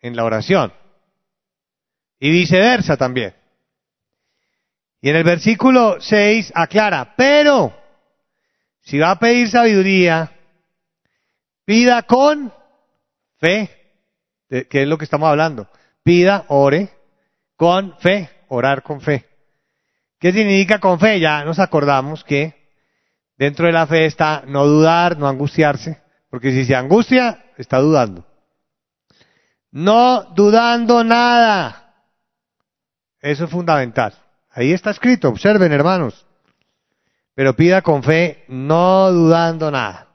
[0.00, 0.72] en la oración.
[2.20, 3.34] Y viceversa también.
[5.00, 7.74] Y en el versículo 6 aclara, pero
[8.82, 10.30] si va a pedir sabiduría,
[11.64, 12.52] pida con
[13.38, 13.70] fe,
[14.48, 15.66] que es lo que estamos hablando.
[16.02, 16.90] Pida, ore,
[17.56, 19.26] con fe, orar con fe.
[20.20, 21.18] ¿Qué significa con fe?
[21.18, 22.61] Ya nos acordamos que
[23.44, 26.00] dentro de la fe está no dudar, no angustiarse,
[26.30, 28.24] porque si se angustia, está dudando.
[29.70, 31.94] No dudando nada.
[33.20, 34.14] Eso es fundamental.
[34.50, 36.26] Ahí está escrito, observen hermanos
[37.34, 40.08] pero pida con fe, no dudando nada.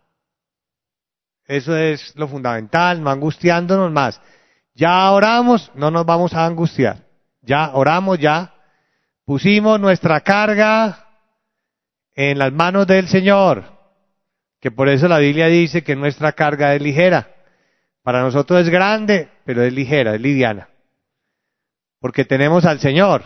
[1.45, 4.21] Eso es lo fundamental, no angustiándonos más.
[4.75, 7.05] Ya oramos, no nos vamos a angustiar.
[7.41, 8.53] Ya oramos, ya
[9.25, 11.06] pusimos nuestra carga
[12.17, 13.63] en las manos del Señor,
[14.59, 17.35] que por eso la Biblia dice que nuestra carga es ligera.
[18.01, 20.67] Para nosotros es grande, pero es ligera, es liviana.
[21.99, 23.23] Porque tenemos al Señor.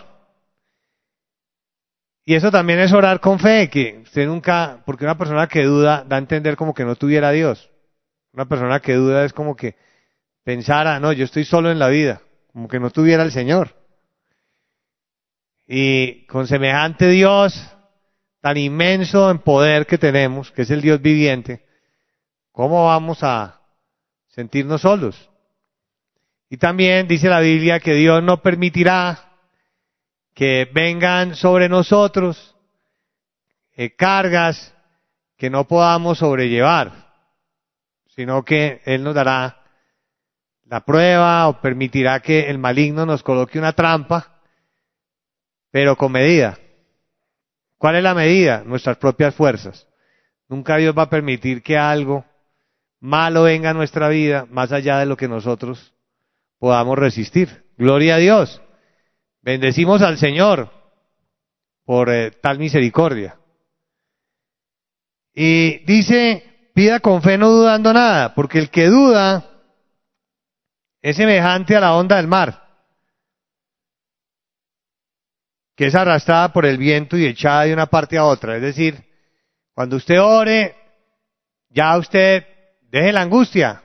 [2.26, 6.04] Y eso también es orar con fe, que usted nunca, porque una persona que duda
[6.06, 7.72] da a entender como que no tuviera a Dios.
[8.34, 9.78] Una persona que duda es como que
[10.44, 13.74] pensara, no, yo estoy solo en la vida, como que no tuviera al Señor.
[15.66, 17.74] Y con semejante Dios,
[18.42, 21.64] tan inmenso en poder que tenemos, que es el Dios viviente,
[22.52, 23.62] ¿cómo vamos a
[24.28, 25.30] sentirnos solos?
[26.50, 29.32] Y también dice la Biblia que Dios no permitirá
[30.34, 32.56] que vengan sobre nosotros
[33.74, 34.74] eh, cargas
[35.38, 36.92] que no podamos sobrellevar,
[38.08, 39.62] sino que Él nos dará
[40.66, 44.42] la prueba o permitirá que el maligno nos coloque una trampa,
[45.70, 46.58] pero con medida.
[47.82, 48.62] ¿Cuál es la medida?
[48.64, 49.88] Nuestras propias fuerzas.
[50.48, 52.24] Nunca Dios va a permitir que algo
[53.00, 55.92] malo venga a nuestra vida más allá de lo que nosotros
[56.60, 57.66] podamos resistir.
[57.80, 58.62] Gloria a Dios.
[59.42, 60.70] Bendecimos al Señor
[61.84, 63.40] por eh, tal misericordia.
[65.34, 69.50] Y dice, pida con fe no dudando nada, porque el que duda
[71.02, 72.61] es semejante a la onda del mar,
[75.76, 78.56] que es arrastrada por el viento y echada de una parte a otra.
[78.56, 79.04] Es decir,
[79.74, 80.76] cuando usted ore,
[81.70, 82.46] ya usted
[82.90, 83.84] deje la angustia.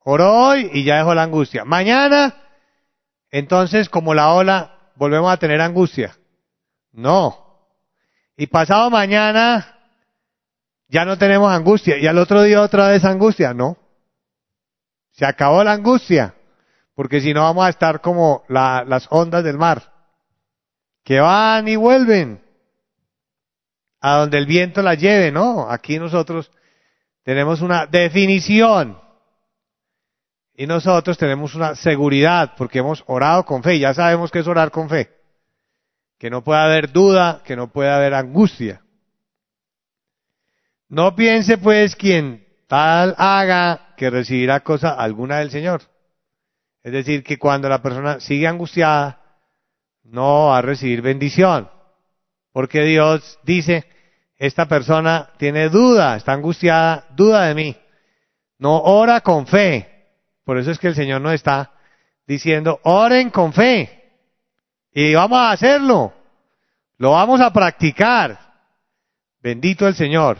[0.00, 1.64] Oró hoy y ya dejó la angustia.
[1.64, 2.34] Mañana,
[3.30, 6.16] entonces como la ola, volvemos a tener angustia.
[6.92, 7.68] No.
[8.36, 9.78] Y pasado mañana,
[10.88, 11.96] ya no tenemos angustia.
[11.98, 13.54] Y al otro día otra vez angustia.
[13.54, 13.76] No.
[15.12, 16.34] Se acabó la angustia.
[16.94, 19.93] Porque si no vamos a estar como la, las ondas del mar.
[21.04, 22.42] Que van y vuelven.
[24.00, 25.70] A donde el viento la lleve, ¿no?
[25.70, 26.50] Aquí nosotros
[27.22, 29.00] tenemos una definición.
[30.56, 33.76] Y nosotros tenemos una seguridad porque hemos orado con fe.
[33.76, 35.10] Y ya sabemos que es orar con fe.
[36.18, 38.82] Que no puede haber duda, que no puede haber angustia.
[40.88, 45.82] No piense pues quien tal haga que recibirá cosa alguna del Señor.
[46.82, 49.23] Es decir, que cuando la persona sigue angustiada,
[50.04, 51.68] no va a recibir bendición.
[52.52, 53.84] Porque Dios dice,
[54.36, 57.76] esta persona tiene duda, está angustiada, duda de mí.
[58.58, 59.90] No ora con fe.
[60.44, 61.72] Por eso es que el Señor nos está
[62.26, 64.12] diciendo, oren con fe.
[64.92, 66.12] Y vamos a hacerlo.
[66.98, 68.38] Lo vamos a practicar.
[69.40, 70.38] Bendito el Señor.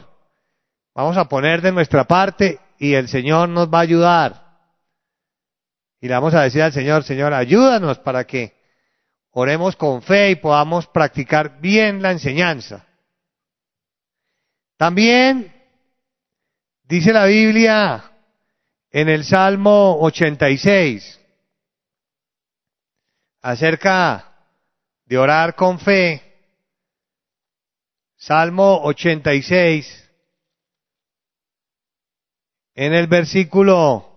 [0.95, 4.45] Vamos a poner de nuestra parte y el Señor nos va a ayudar.
[6.01, 8.54] Y le vamos a decir al Señor, Señor, ayúdanos para que
[9.35, 12.87] oremos con fe y podamos practicar bien la enseñanza.
[14.77, 15.53] También
[16.85, 18.13] dice la Biblia
[18.91, 21.21] en el Salmo 86
[23.43, 24.33] acerca
[25.05, 26.21] de orar con fe.
[28.17, 30.11] Salmo 86
[32.75, 34.11] en el versículo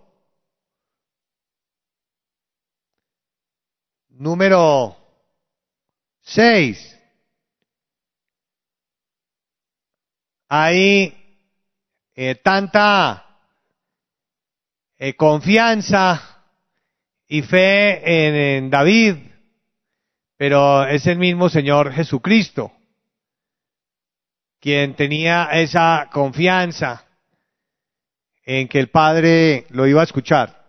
[4.10, 4.97] número
[6.28, 7.00] 6.
[10.50, 11.14] Hay
[12.16, 13.26] eh, tanta
[14.98, 16.44] eh, confianza
[17.28, 19.16] y fe en David,
[20.36, 22.72] pero es el mismo Señor Jesucristo
[24.60, 27.06] quien tenía esa confianza
[28.44, 30.66] en que el Padre lo iba a escuchar.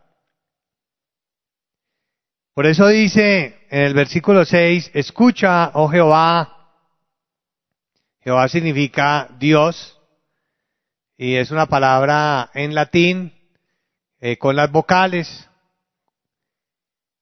[2.54, 6.72] Por eso dice en el versículo 6, escucha, oh Jehová.
[8.20, 9.98] Jehová significa Dios
[11.16, 13.32] y es una palabra en latín
[14.20, 15.48] eh, con las vocales.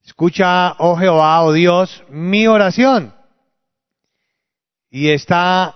[0.05, 3.15] Escucha, oh Jehová, oh Dios, mi oración.
[4.91, 5.75] Y está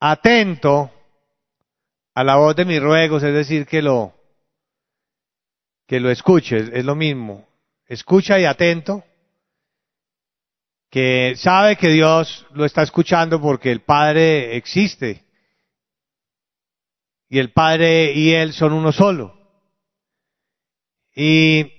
[0.00, 0.90] atento
[2.14, 4.14] a la voz de mis ruegos, es decir, que lo,
[5.86, 7.46] que lo escuche, es lo mismo.
[7.86, 9.04] Escucha y atento,
[10.92, 15.24] que sabe que Dios lo está escuchando porque el Padre existe.
[17.30, 19.34] Y el Padre y Él son uno solo.
[21.14, 21.72] Y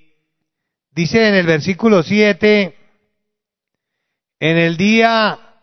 [0.90, 2.76] dice en el versículo 7,
[4.40, 5.62] en el día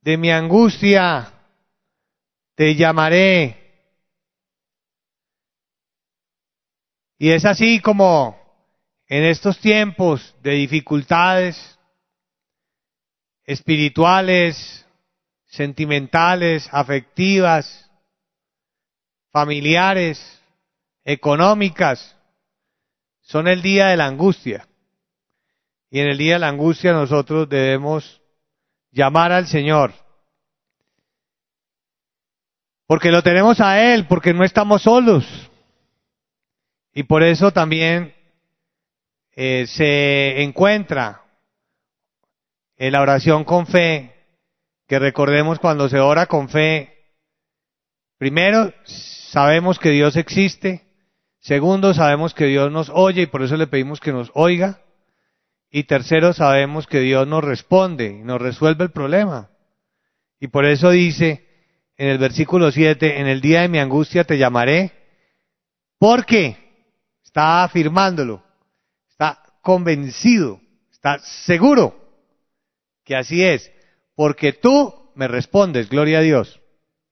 [0.00, 1.30] de mi angustia
[2.54, 3.68] te llamaré
[7.18, 8.38] Y es así como
[9.08, 11.77] en estos tiempos de dificultades
[13.48, 14.86] espirituales,
[15.46, 17.90] sentimentales, afectivas,
[19.30, 20.20] familiares,
[21.02, 22.14] económicas,
[23.22, 24.68] son el día de la angustia.
[25.90, 28.20] Y en el día de la angustia nosotros debemos
[28.90, 29.94] llamar al Señor.
[32.86, 35.24] Porque lo tenemos a Él, porque no estamos solos.
[36.92, 38.14] Y por eso también
[39.34, 41.22] eh, se encuentra
[42.78, 44.14] en la oración con fe
[44.86, 46.94] que recordemos cuando se ora con fe,
[48.16, 50.86] primero, sabemos que Dios existe,
[51.40, 54.80] segundo, sabemos que Dios nos oye y por eso le pedimos que nos oiga,
[55.70, 59.50] y tercero, sabemos que Dios nos responde y nos resuelve el problema.
[60.40, 61.46] Y por eso dice
[61.98, 64.92] en el versículo 7, en el día de mi angustia te llamaré,
[65.98, 66.56] porque
[67.22, 68.42] está afirmándolo,
[69.10, 70.60] está convencido,
[70.90, 72.07] está seguro
[73.08, 73.72] que así es,
[74.14, 76.60] porque tú me respondes, gloria a Dios.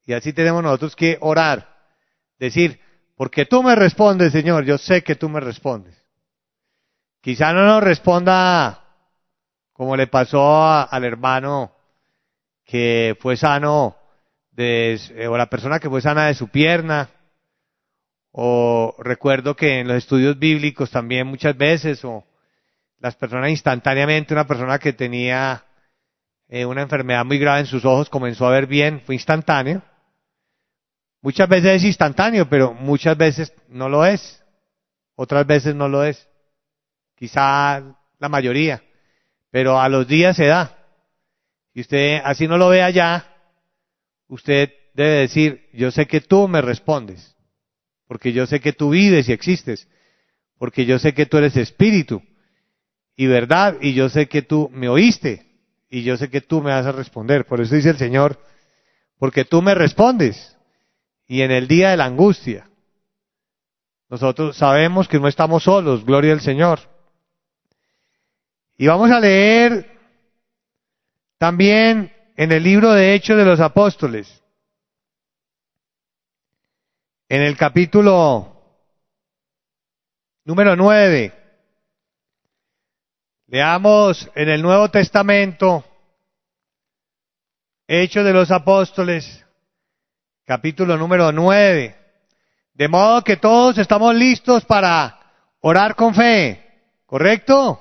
[0.05, 1.75] Y así tenemos nosotros que orar,
[2.39, 2.79] decir,
[3.17, 5.97] porque tú me respondes, Señor, yo sé que tú me respondes.
[7.23, 8.85] Quizá no nos responda
[9.73, 11.75] como le pasó al hermano
[12.67, 13.97] que fue sano,
[14.51, 17.09] de, o la persona que fue sana de su pierna,
[18.33, 22.23] o recuerdo que en los estudios bíblicos también muchas veces, o
[22.99, 25.66] las personas instantáneamente, una persona que tenía
[26.49, 29.83] eh, una enfermedad muy grave en sus ojos comenzó a ver bien, fue instantáneo.
[31.23, 34.43] Muchas veces es instantáneo, pero muchas veces no lo es.
[35.17, 36.29] Otras veces no lo es
[37.17, 37.83] quizá
[38.19, 38.83] la mayoría,
[39.51, 40.77] pero a los días se da.
[41.75, 43.27] Y usted así no lo ve allá,
[44.29, 47.37] usted debe decir, yo sé que tú me respondes,
[48.07, 49.89] porque yo sé que tú vives y existes,
[50.59, 52.23] porque yo sé que tú eres espíritu
[53.15, 55.46] y verdad, y yo sé que tú me oíste,
[55.89, 57.47] y yo sé que tú me vas a responder.
[57.47, 58.39] Por eso dice el Señor,
[59.19, 60.57] porque tú me respondes,
[61.27, 62.69] y en el día de la angustia,
[64.09, 66.81] nosotros sabemos que no estamos solos, gloria al Señor.
[68.77, 69.99] Y vamos a leer
[71.39, 74.43] también en el libro de Hechos de los Apóstoles,
[77.29, 78.57] en el capítulo
[80.45, 81.46] número 9.
[83.49, 85.85] Leamos en el Nuevo Testamento,
[87.87, 89.47] Hechos de los Apóstoles,
[90.45, 91.97] capítulo número 9.
[92.75, 95.21] De modo que todos estamos listos para
[95.61, 97.81] orar con fe, ¿correcto?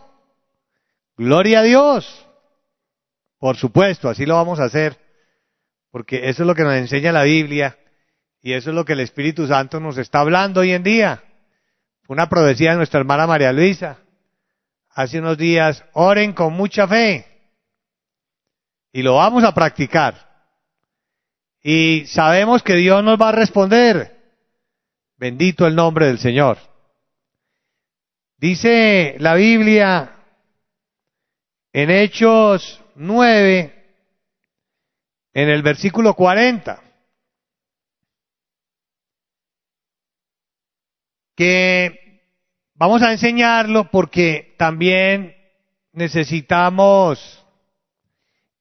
[1.17, 2.27] Gloria a Dios.
[3.39, 4.99] Por supuesto, así lo vamos a hacer,
[5.89, 7.75] porque eso es lo que nos enseña la Biblia
[8.39, 11.23] y eso es lo que el Espíritu Santo nos está hablando hoy en día.
[12.07, 14.04] Una profecía de nuestra hermana María Luisa.
[14.95, 17.27] Hace unos días, oren con mucha fe.
[18.93, 20.25] Y lo vamos a practicar.
[21.61, 24.15] Y sabemos que Dios nos va a responder.
[25.17, 26.57] Bendito el nombre del Señor.
[28.37, 30.15] Dice la Biblia
[31.73, 33.85] en Hechos 9,
[35.33, 36.81] en el versículo 40,
[41.35, 42.04] que
[42.75, 45.35] vamos a enseñarlo porque también
[45.93, 47.43] necesitamos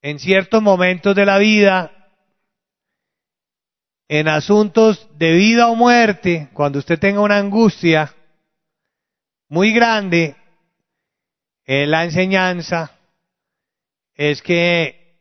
[0.02, 1.90] en ciertos momentos de la vida,
[4.08, 8.14] en asuntos de vida o muerte, cuando usted tenga una angustia
[9.48, 10.36] muy grande,
[11.66, 12.98] en la enseñanza
[14.14, 15.18] es que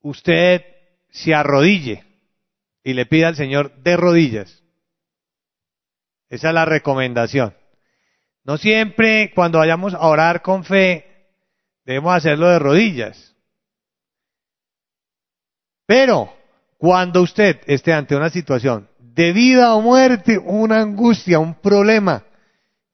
[0.00, 0.64] usted
[1.10, 2.04] se arrodille
[2.82, 4.62] y le pida al Señor de rodillas.
[6.30, 7.54] Esa es la recomendación.
[8.44, 11.06] No siempre cuando vayamos a orar con fe
[11.84, 13.36] debemos hacerlo de rodillas.
[15.86, 16.32] Pero
[16.78, 22.24] cuando usted esté ante una situación de vida o muerte, una angustia, un problema,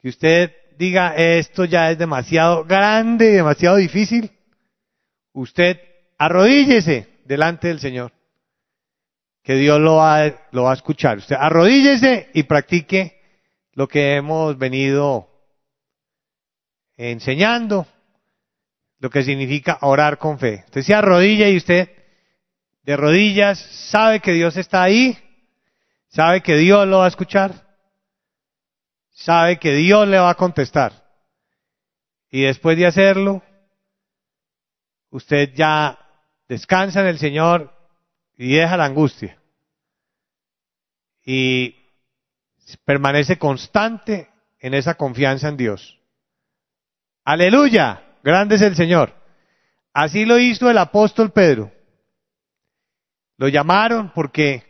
[0.01, 4.31] que usted diga esto ya es demasiado grande, demasiado difícil,
[5.33, 5.81] usted
[6.19, 8.13] arrodíllese delante del Señor,
[9.43, 11.19] que Dios lo va, lo va a escuchar.
[11.19, 13.21] Usted arrodíllese y practique
[13.73, 15.28] lo que hemos venido
[16.99, 17.87] enseñando,
[18.99, 20.65] lo que significa orar con fe.
[20.67, 21.91] Usted se arrodilla y usted
[22.83, 23.59] de rodillas
[23.91, 25.17] sabe que Dios está ahí,
[26.09, 27.53] sabe que Dios lo va a escuchar,
[29.11, 30.93] sabe que Dios le va a contestar.
[32.31, 33.43] Y después de hacerlo,
[35.11, 35.99] usted ya
[36.49, 37.73] descansa en el Señor
[38.37, 39.41] y deja la angustia.
[41.25, 41.77] Y
[42.85, 45.98] permanece constante en esa confianza en Dios.
[47.29, 49.13] Aleluya, grande es el Señor.
[49.93, 51.71] Así lo hizo el apóstol Pedro.
[53.37, 54.63] Lo llamaron porque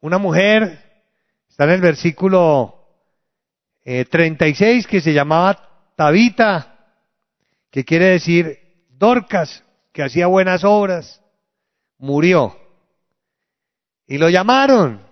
[0.00, 1.02] una mujer,
[1.50, 2.86] está en el versículo
[3.82, 6.76] 36, eh, que se llamaba Tabita,
[7.72, 11.20] que quiere decir Dorcas, que hacía buenas obras,
[11.98, 12.56] murió.
[14.06, 15.04] Y lo llamaron,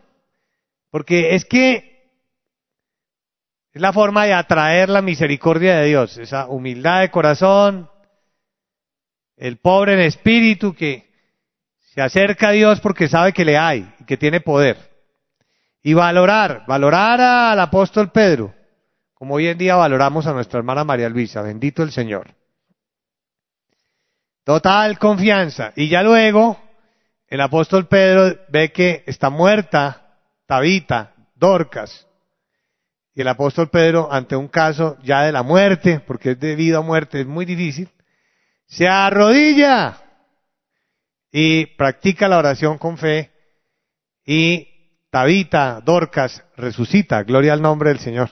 [0.93, 1.94] porque es que
[3.75, 7.91] es la forma de atraer la misericordia de Dios, esa humildad de corazón,
[9.37, 11.13] el pobre en espíritu que
[11.81, 14.77] Se acerca a Dios porque sabe que le hay y que tiene poder.
[15.81, 18.53] Y valorar, valorar al apóstol Pedro,
[19.13, 22.35] como hoy en día valoramos a nuestra hermana María Luisa, bendito el Señor.
[24.43, 25.73] Total confianza.
[25.77, 26.61] Y ya luego,
[27.29, 32.09] el apóstol Pedro ve que está muerta Tabita, Dorcas.
[33.15, 36.81] Y el apóstol Pedro, ante un caso ya de la muerte, porque es de vida
[36.81, 37.89] o muerte, es muy difícil,
[38.67, 39.99] se arrodilla
[41.31, 43.31] y practica la oración con fe
[44.25, 44.69] y
[45.11, 48.31] Tabita, Dorcas, resucita, gloria al nombre del Señor.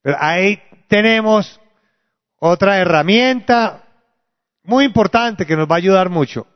[0.00, 0.58] Pero ahí
[0.88, 1.60] tenemos
[2.38, 3.84] otra herramienta
[4.62, 6.46] muy importante que nos va a ayudar mucho,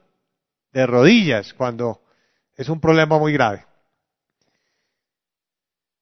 [0.73, 2.01] de rodillas, cuando
[2.57, 3.67] es un problema muy grave.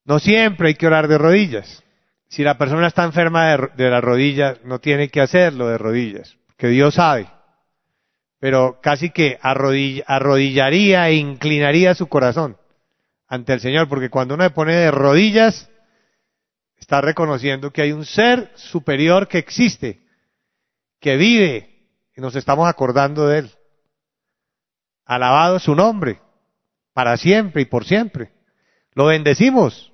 [0.09, 1.84] No siempre hay que orar de rodillas.
[2.28, 6.68] Si la persona está enferma de, las rodillas, no tiene que hacerlo de rodillas, que
[6.68, 7.30] Dios sabe.
[8.40, 12.56] Pero casi que arrodill, arrodillaría e inclinaría su corazón
[13.26, 15.68] ante el Señor, porque cuando uno se pone de rodillas,
[16.78, 20.00] está reconociendo que hay un ser superior que existe,
[21.00, 21.86] que vive,
[22.16, 23.50] y nos estamos acordando de Él.
[25.04, 26.18] Alabado su nombre,
[26.94, 28.32] para siempre y por siempre.
[28.94, 29.88] Lo bendecimos.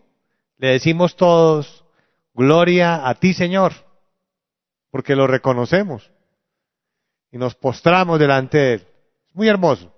[0.64, 1.84] Le decimos todos,
[2.32, 3.74] gloria a ti Señor,
[4.90, 6.10] porque lo reconocemos
[7.30, 8.80] y nos postramos delante de Él.
[9.28, 9.94] Es muy hermoso.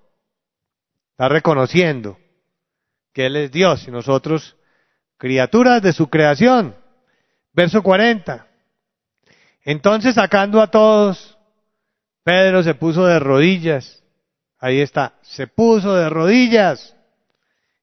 [1.11, 2.17] Está reconociendo
[3.13, 4.57] que Él es Dios y nosotros
[5.15, 6.75] criaturas de su creación.
[7.53, 8.45] Verso 40.
[9.63, 11.37] Entonces sacando a todos,
[12.23, 14.03] Pedro se puso de rodillas.
[14.59, 16.93] Ahí está, se puso de rodillas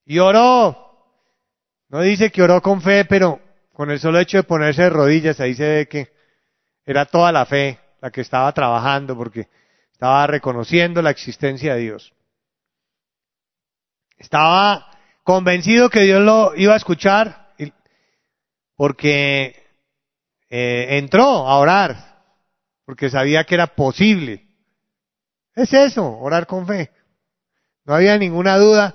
[0.05, 0.85] y oró.
[1.89, 3.41] No dice que oró con fe, pero
[3.73, 6.13] con el solo hecho de ponerse de rodillas, ahí se ve que
[6.85, 9.49] era toda la fe la que estaba trabajando, porque
[9.93, 12.13] estaba reconociendo la existencia de Dios.
[14.19, 14.91] Estaba
[15.23, 17.55] convencido que Dios lo iba a escuchar,
[18.77, 19.57] porque
[20.51, 21.97] eh, entró a orar,
[22.85, 24.47] porque sabía que era posible.
[25.55, 26.91] Es eso, orar con fe.
[27.85, 28.95] No había ninguna duda,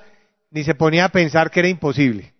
[0.51, 2.33] ni se ponía a pensar que era imposible.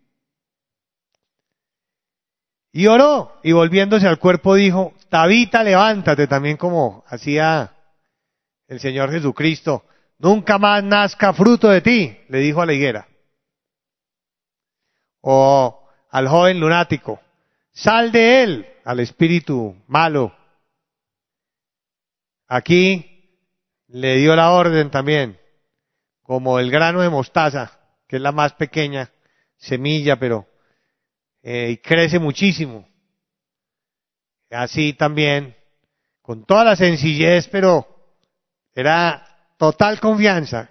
[2.71, 7.73] Y oró, y volviéndose al cuerpo dijo, Tabita, levántate, también como hacía
[8.67, 9.83] el Señor Jesucristo,
[10.19, 13.07] nunca más nazca fruto de ti, le dijo a la higuera.
[15.21, 17.19] O al joven lunático,
[17.71, 20.35] sal de él, al espíritu malo.
[22.47, 23.39] Aquí
[23.87, 25.39] le dio la orden también,
[26.21, 29.11] como el grano de mostaza, que es la más pequeña
[29.57, 30.48] semilla, pero
[31.41, 32.87] eh, y crece muchísimo.
[34.49, 35.55] Así también,
[36.21, 37.87] con toda la sencillez, pero
[38.73, 39.25] era
[39.57, 40.69] total confianza.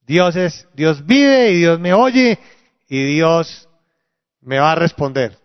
[0.00, 2.38] Dios es, Dios vive y Dios me oye
[2.88, 3.68] y Dios
[4.40, 5.38] me va a responder.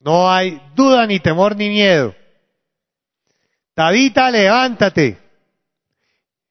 [0.00, 2.14] No hay duda ni temor ni miedo.
[3.74, 5.18] Tabita, levántate.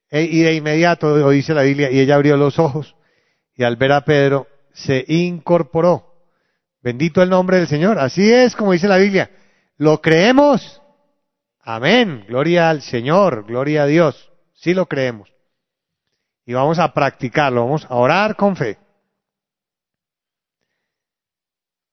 [0.09, 2.95] E, y de inmediato, dice la Biblia, y ella abrió los ojos
[3.55, 6.06] y al ver a Pedro se incorporó.
[6.81, 7.99] Bendito el nombre del Señor.
[7.99, 9.31] Así es como dice la Biblia.
[9.77, 10.81] ¿Lo creemos?
[11.61, 12.25] Amén.
[12.27, 13.45] Gloria al Señor.
[13.45, 14.31] Gloria a Dios.
[14.53, 15.33] Sí lo creemos.
[16.45, 17.65] Y vamos a practicarlo.
[17.65, 18.77] Vamos a orar con fe.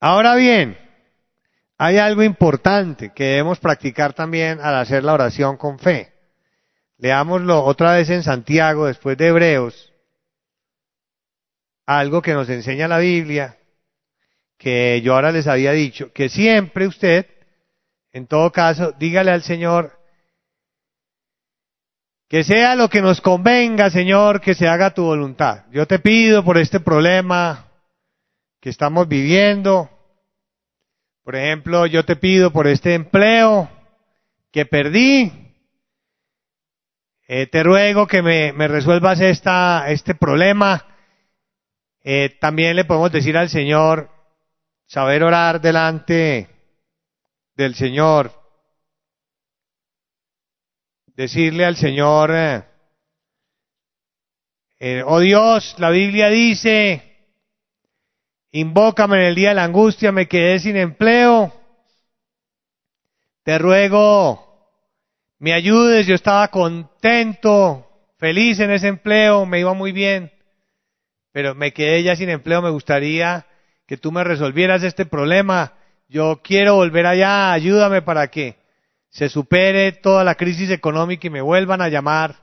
[0.00, 0.78] Ahora bien,
[1.78, 6.12] hay algo importante que debemos practicar también al hacer la oración con fe.
[6.98, 9.92] Leámoslo otra vez en Santiago, después de Hebreos.
[11.86, 13.58] Algo que nos enseña la Biblia
[14.58, 17.26] que yo ahora les había dicho, que siempre usted,
[18.12, 19.98] en todo caso, dígale al Señor,
[22.28, 25.64] que sea lo que nos convenga, Señor, que se haga tu voluntad.
[25.70, 27.68] Yo te pido por este problema
[28.60, 29.90] que estamos viviendo.
[31.22, 33.70] Por ejemplo, yo te pido por este empleo
[34.50, 35.32] que perdí.
[37.28, 40.86] Eh, te ruego que me, me resuelvas esta, este problema.
[42.02, 44.10] Eh, también le podemos decir al Señor,
[44.86, 46.48] saber orar delante
[47.56, 48.32] del Señor,
[51.14, 52.64] decirle al Señor, eh,
[54.80, 57.02] eh, oh Dios, la Biblia dice,
[58.50, 61.52] invócame en el día de la angustia, me quedé sin empleo,
[63.44, 64.44] te ruego,
[65.38, 67.86] me ayudes, yo estaba contento,
[68.18, 70.32] feliz en ese empleo, me iba muy bien,
[71.32, 73.46] pero me quedé ya sin empleo, me gustaría
[73.86, 75.74] que tú me resolvieras este problema.
[76.08, 78.56] Yo quiero volver allá, ayúdame para que
[79.10, 82.36] se supere toda la crisis económica y me vuelvan a llamar.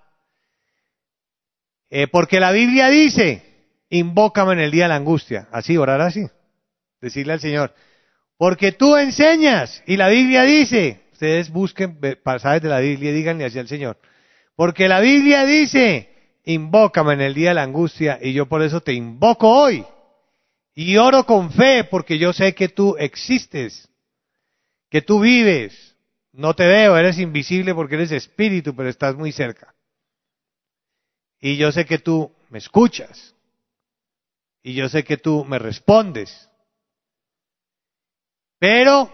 [1.90, 3.44] Eh, porque la Biblia dice,
[3.90, 5.48] invócame en el día de la angustia.
[5.52, 6.26] Así, orar así.
[7.02, 7.74] Decirle al Señor,
[8.38, 13.46] porque tú enseñas y la Biblia dice, ustedes busquen pasajes de la Biblia y díganle
[13.46, 13.98] hacia el Señor.
[14.56, 16.10] Porque la Biblia dice,
[16.46, 19.86] invócame en el día de la angustia y yo por eso te invoco hoy.
[20.74, 23.90] Y oro con fe porque yo sé que tú existes,
[24.90, 25.96] que tú vives.
[26.34, 29.76] No te veo, eres invisible porque eres espíritu, pero estás muy cerca.
[31.42, 33.36] Y yo sé que tú me escuchas.
[34.64, 36.50] Y yo sé que tú me respondes.
[38.60, 39.12] Pero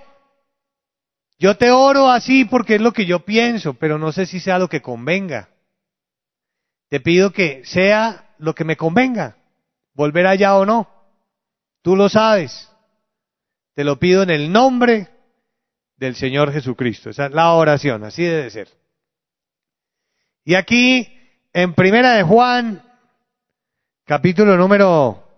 [1.40, 4.60] yo te oro así porque es lo que yo pienso, pero no sé si sea
[4.60, 5.50] lo que convenga.
[6.90, 9.38] Te pido que sea lo que me convenga,
[9.94, 10.97] volver allá o no.
[11.88, 12.70] Tú lo sabes.
[13.74, 15.08] Te lo pido en el nombre
[15.96, 17.12] del Señor Jesucristo.
[17.12, 18.68] Esa es la oración, así debe ser.
[20.44, 21.08] Y aquí,
[21.54, 22.84] en Primera de Juan,
[24.04, 25.30] capítulo número,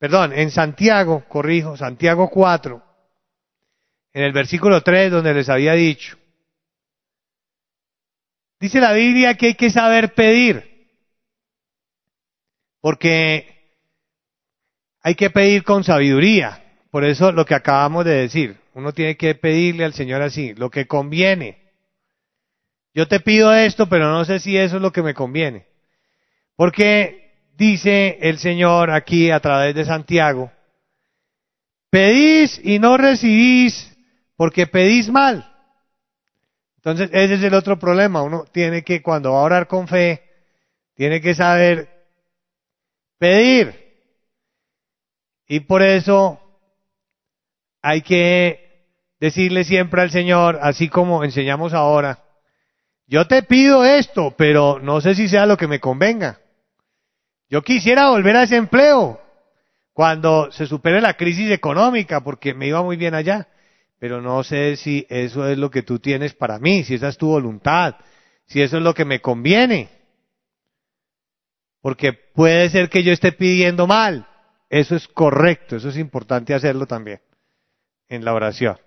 [0.00, 2.82] perdón, en Santiago, corrijo, Santiago 4,
[4.12, 6.18] en el versículo 3, donde les había dicho,
[8.58, 10.98] dice la Biblia que hay que saber pedir,
[12.80, 13.55] porque
[15.06, 16.64] hay que pedir con sabiduría.
[16.90, 20.68] Por eso lo que acabamos de decir, uno tiene que pedirle al Señor así, lo
[20.68, 21.58] que conviene.
[22.92, 25.68] Yo te pido esto, pero no sé si eso es lo que me conviene.
[26.56, 30.50] Porque dice el Señor aquí a través de Santiago,
[31.88, 33.96] pedís y no recibís
[34.34, 35.48] porque pedís mal.
[36.78, 38.22] Entonces, ese es el otro problema.
[38.22, 40.24] Uno tiene que, cuando va a orar con fe,
[40.96, 41.88] tiene que saber
[43.18, 43.85] pedir.
[45.48, 46.40] Y por eso
[47.82, 48.66] hay que
[49.20, 52.24] decirle siempre al Señor, así como enseñamos ahora,
[53.06, 56.40] yo te pido esto, pero no sé si sea lo que me convenga.
[57.48, 59.20] Yo quisiera volver a ese empleo
[59.92, 63.46] cuando se supere la crisis económica, porque me iba muy bien allá,
[64.00, 67.16] pero no sé si eso es lo que tú tienes para mí, si esa es
[67.16, 67.94] tu voluntad,
[68.46, 69.88] si eso es lo que me conviene.
[71.80, 74.26] Porque puede ser que yo esté pidiendo mal,
[74.80, 77.20] eso es correcto, eso es importante hacerlo también
[78.08, 78.78] en la oración.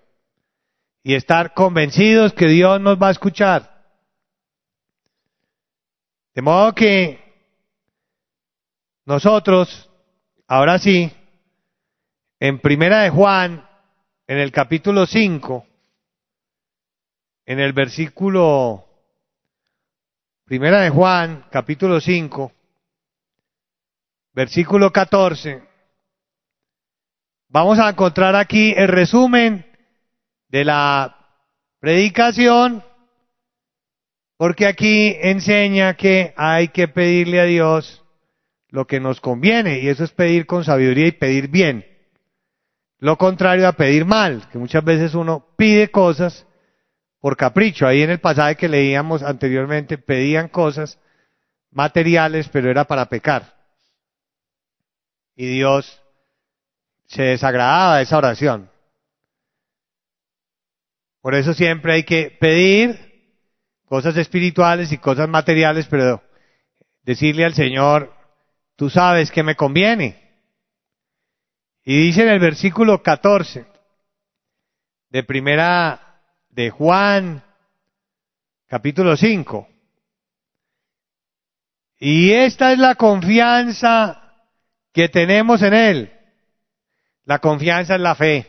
[1.02, 3.82] Y estar convencidos que Dios nos va a escuchar.
[6.34, 7.18] De modo que
[9.04, 9.90] nosotros,
[10.46, 11.10] ahora sí,
[12.38, 13.68] en Primera de Juan,
[14.26, 15.66] en el capítulo 5,
[17.46, 18.86] en el versículo
[20.44, 22.52] Primera de Juan, capítulo 5,
[24.32, 25.69] versículo 14,
[27.52, 29.66] Vamos a encontrar aquí el resumen
[30.50, 31.16] de la
[31.80, 32.84] predicación,
[34.36, 38.04] porque aquí enseña que hay que pedirle a Dios
[38.68, 41.84] lo que nos conviene, y eso es pedir con sabiduría y pedir bien.
[42.98, 46.46] Lo contrario a pedir mal, que muchas veces uno pide cosas
[47.18, 47.84] por capricho.
[47.84, 51.00] Ahí en el pasaje que leíamos anteriormente pedían cosas
[51.72, 53.56] materiales, pero era para pecar.
[55.34, 55.99] Y Dios
[57.10, 58.70] se desagradaba esa oración.
[61.20, 63.34] Por eso siempre hay que pedir
[63.84, 66.22] cosas espirituales y cosas materiales, pero
[67.02, 68.14] decirle al Señor,
[68.76, 70.38] tú sabes que me conviene.
[71.82, 73.66] Y dice en el versículo 14
[75.08, 77.42] de primera de Juan,
[78.68, 79.68] capítulo 5.
[81.98, 84.46] Y esta es la confianza
[84.92, 86.19] que tenemos en Él
[87.24, 88.46] la confianza en la fe.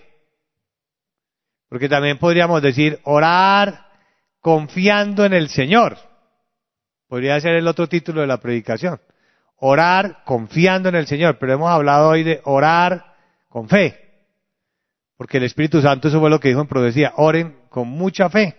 [1.69, 3.88] Porque también podríamos decir orar
[4.39, 5.97] confiando en el Señor.
[7.07, 8.99] Podría ser el otro título de la predicación.
[9.57, 11.38] Orar confiando en el Señor.
[11.39, 13.15] Pero hemos hablado hoy de orar
[13.47, 14.26] con fe.
[15.15, 17.13] Porque el Espíritu Santo, eso fue lo que dijo en profecía.
[17.17, 18.57] Oren con mucha fe.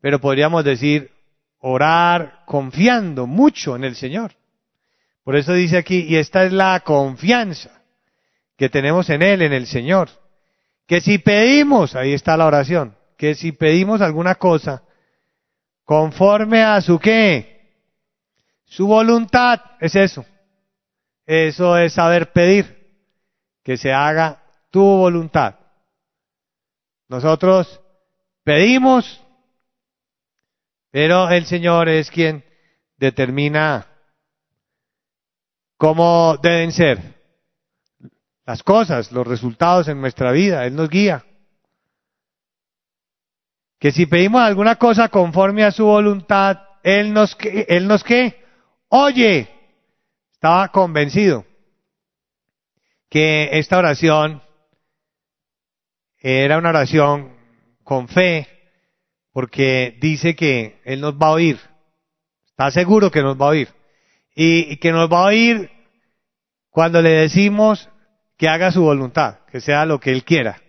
[0.00, 1.10] Pero podríamos decir
[1.58, 4.32] orar confiando mucho en el Señor.
[5.22, 7.79] Por eso dice aquí, y esta es la confianza
[8.60, 10.10] que tenemos en Él, en el Señor.
[10.86, 14.82] Que si pedimos, ahí está la oración, que si pedimos alguna cosa,
[15.82, 17.86] conforme a su qué,
[18.66, 20.26] su voluntad, es eso.
[21.24, 22.86] Eso es saber pedir,
[23.64, 25.54] que se haga tu voluntad.
[27.08, 27.80] Nosotros
[28.44, 29.24] pedimos,
[30.90, 32.44] pero el Señor es quien
[32.98, 33.86] determina
[35.78, 37.19] cómo deben ser
[38.46, 40.66] las cosas, los resultados en nuestra vida.
[40.66, 41.24] Él nos guía.
[43.78, 48.44] Que si pedimos alguna cosa conforme a su voluntad, Él nos, Él nos qué?
[48.88, 49.56] Oye.
[50.40, 51.44] Estaba convencido
[53.10, 54.42] que esta oración
[56.16, 57.36] era una oración
[57.84, 58.48] con fe,
[59.32, 61.60] porque dice que Él nos va a oír.
[62.46, 63.68] Está seguro que nos va a oír.
[64.34, 65.70] Y, que nos va a oír
[66.70, 67.89] cuando le decimos
[68.40, 70.62] que haga su voluntad, que sea lo que Él quiera.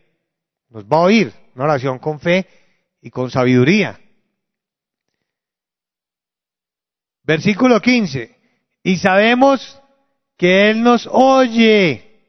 [0.71, 1.31] Nos va a oír.
[1.55, 2.45] Una oración con fe
[3.01, 3.97] y con sabiduría.
[7.23, 8.37] Versículo 15.
[8.83, 9.81] Y sabemos
[10.35, 12.19] que Él nos oye.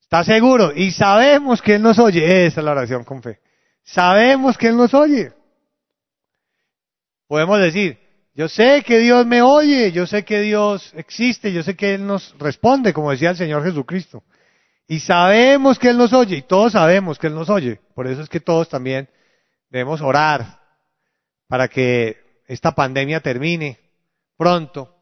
[0.00, 0.72] ¿Está seguro?
[0.72, 2.46] Y sabemos que Él nos oye.
[2.46, 3.40] Esa es la oración con fe.
[3.82, 5.32] Sabemos que Él nos oye.
[7.26, 7.98] Podemos decir,
[8.34, 12.06] yo sé que Dios me oye, yo sé que Dios existe, yo sé que Él
[12.06, 14.22] nos responde, como decía el Señor Jesucristo.
[14.88, 17.80] Y sabemos que Él nos oye, y todos sabemos que Él nos oye.
[17.94, 19.08] Por eso es que todos también
[19.68, 20.60] debemos orar
[21.46, 22.16] para que
[22.46, 23.78] esta pandemia termine
[24.36, 24.94] pronto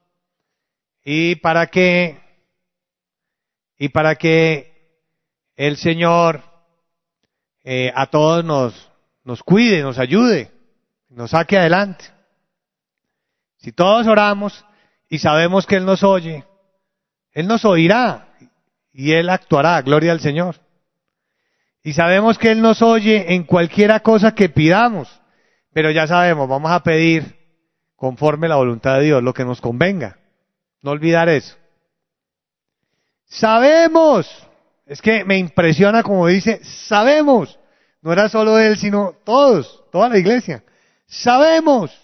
[1.05, 2.21] y para que
[3.79, 4.71] y para que
[5.57, 6.43] el Señor
[7.65, 8.91] eh, a todos nos,
[9.25, 10.51] nos cuide, nos ayude,
[11.09, 12.05] nos saque adelante.
[13.61, 14.65] Si todos oramos
[15.09, 16.45] y sabemos que Él nos oye,
[17.33, 18.29] Él nos oirá
[18.93, 20.57] y Él actuará, gloria al Señor.
[21.83, 25.09] Y sabemos que Él nos oye en cualquiera cosa que pidamos,
[25.73, 27.39] pero ya sabemos, vamos a pedir
[27.97, 30.19] conforme la voluntad de Dios, lo que nos convenga.
[30.83, 31.57] No olvidar eso.
[33.27, 34.27] Sabemos
[34.87, 37.59] es que me impresiona como dice, sabemos,
[38.01, 40.65] no era solo él, sino todos, toda la iglesia.
[41.07, 41.97] Sabemos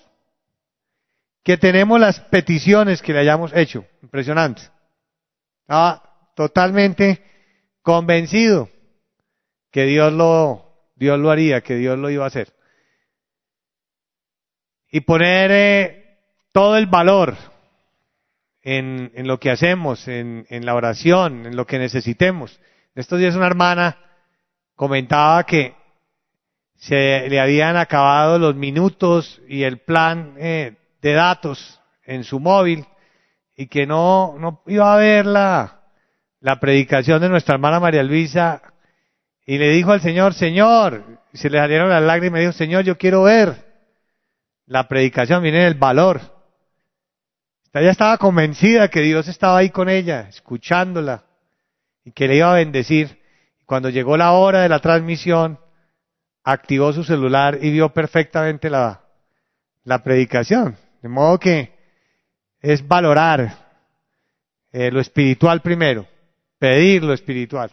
[1.47, 3.87] que tenemos las peticiones que le hayamos hecho.
[4.03, 4.63] Impresionante.
[5.61, 7.23] Estaba totalmente
[7.83, 8.69] convencido
[9.71, 12.53] que Dios lo, Dios lo haría, que Dios lo iba a hacer.
[14.91, 16.19] Y poner eh,
[16.51, 17.37] todo el valor
[18.63, 22.59] en, en, lo que hacemos, en, en la oración, en lo que necesitemos.
[22.97, 23.97] Estos días una hermana
[24.75, 25.77] comentaba que
[26.75, 32.87] se le habían acabado los minutos y el plan eh, de datos en su móvil
[33.57, 35.81] y que no, no iba a ver la,
[36.41, 38.63] la predicación de nuestra hermana María Luisa
[39.47, 42.99] y le dijo al Señor, Señor, se le salieron las lágrimas y dijo, Señor, yo
[42.99, 43.65] quiero ver
[44.67, 46.21] la predicación, miren el valor.
[47.73, 51.25] Ella estaba convencida que Dios estaba ahí con ella, escuchándola
[52.05, 53.23] y que le iba a bendecir.
[53.67, 55.61] Cuando llegó la hora de la transmisión,
[56.43, 59.03] activó su celular y vio perfectamente la,
[59.85, 60.77] la predicación.
[61.07, 61.73] De modo que
[62.61, 63.57] es valorar
[64.73, 66.05] eh, lo espiritual primero,
[66.59, 67.71] pedir lo espiritual.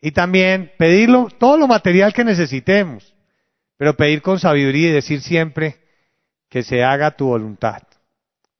[0.00, 3.14] Y también pedirlo, todo lo material que necesitemos,
[3.76, 5.78] pero pedir con sabiduría y decir siempre
[6.48, 7.84] que se haga tu voluntad.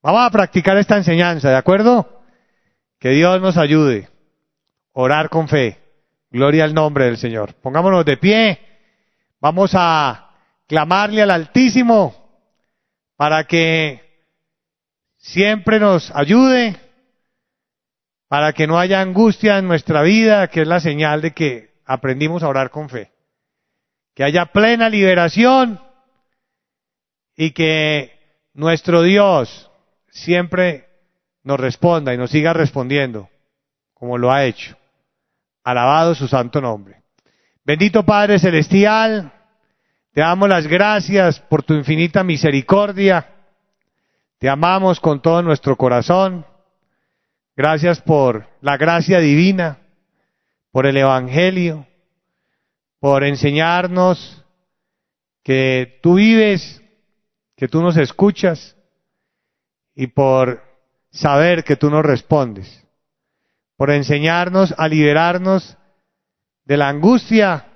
[0.01, 2.22] Vamos a practicar esta enseñanza, ¿de acuerdo?
[3.01, 4.09] Que Dios nos ayude.
[4.93, 5.81] Orar con fe.
[6.31, 7.55] Gloria al nombre del Señor.
[7.55, 8.61] Pongámonos de pie.
[9.41, 10.31] Vamos a
[10.68, 12.24] clamarle al Altísimo
[13.16, 14.00] para que
[15.18, 16.76] siempre nos ayude,
[18.28, 22.42] para que no haya angustia en nuestra vida, que es la señal de que aprendimos
[22.42, 23.12] a orar con fe.
[24.14, 25.80] Que haya plena liberación
[27.36, 28.12] y que
[28.52, 29.70] nuestro Dios
[30.10, 30.88] siempre
[31.42, 33.28] nos responda y nos siga respondiendo
[33.92, 34.76] como lo ha hecho.
[35.62, 37.02] Alabado su santo nombre.
[37.64, 39.32] Bendito Padre Celestial,
[40.14, 43.28] te damos las gracias por tu infinita misericordia.
[44.38, 46.46] Te amamos con todo nuestro corazón.
[47.54, 49.78] Gracias por la gracia divina,
[50.70, 51.86] por el Evangelio,
[52.98, 54.42] por enseñarnos
[55.42, 56.82] que tú vives,
[57.56, 58.76] que tú nos escuchas
[59.94, 60.62] y por
[61.10, 62.84] saber que tú nos respondes
[63.76, 65.76] por enseñarnos a liberarnos
[66.64, 67.66] de la angustia,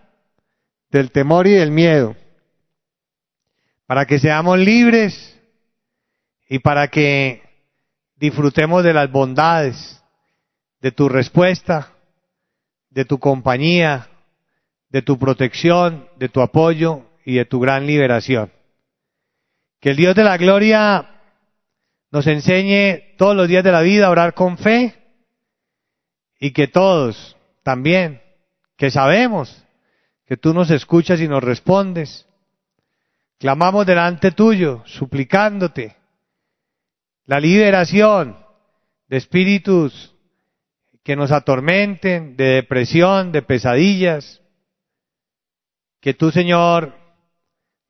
[0.91, 2.17] del temor y del miedo,
[3.89, 5.41] para que seamos libres
[6.47, 7.43] y para que
[8.17, 10.05] disfrutemos de las bondades,
[10.83, 11.95] de tu respuesta,
[12.91, 14.11] de tu compañía,
[14.91, 18.53] de tu protección, de tu apoyo y de tu gran liberación.
[19.81, 21.23] Que el Dios de la gloria
[22.11, 24.99] nos enseñe todos los días de la vida a orar con fe
[26.39, 28.21] y que todos también,
[28.77, 29.65] que sabemos
[30.27, 32.28] que tú nos escuchas y nos respondes,
[33.39, 35.97] clamamos delante tuyo, suplicándote
[37.25, 38.37] la liberación
[39.09, 40.15] de espíritus
[41.03, 44.43] que nos atormenten, de depresión, de pesadillas,
[46.01, 46.95] que tú, Señor,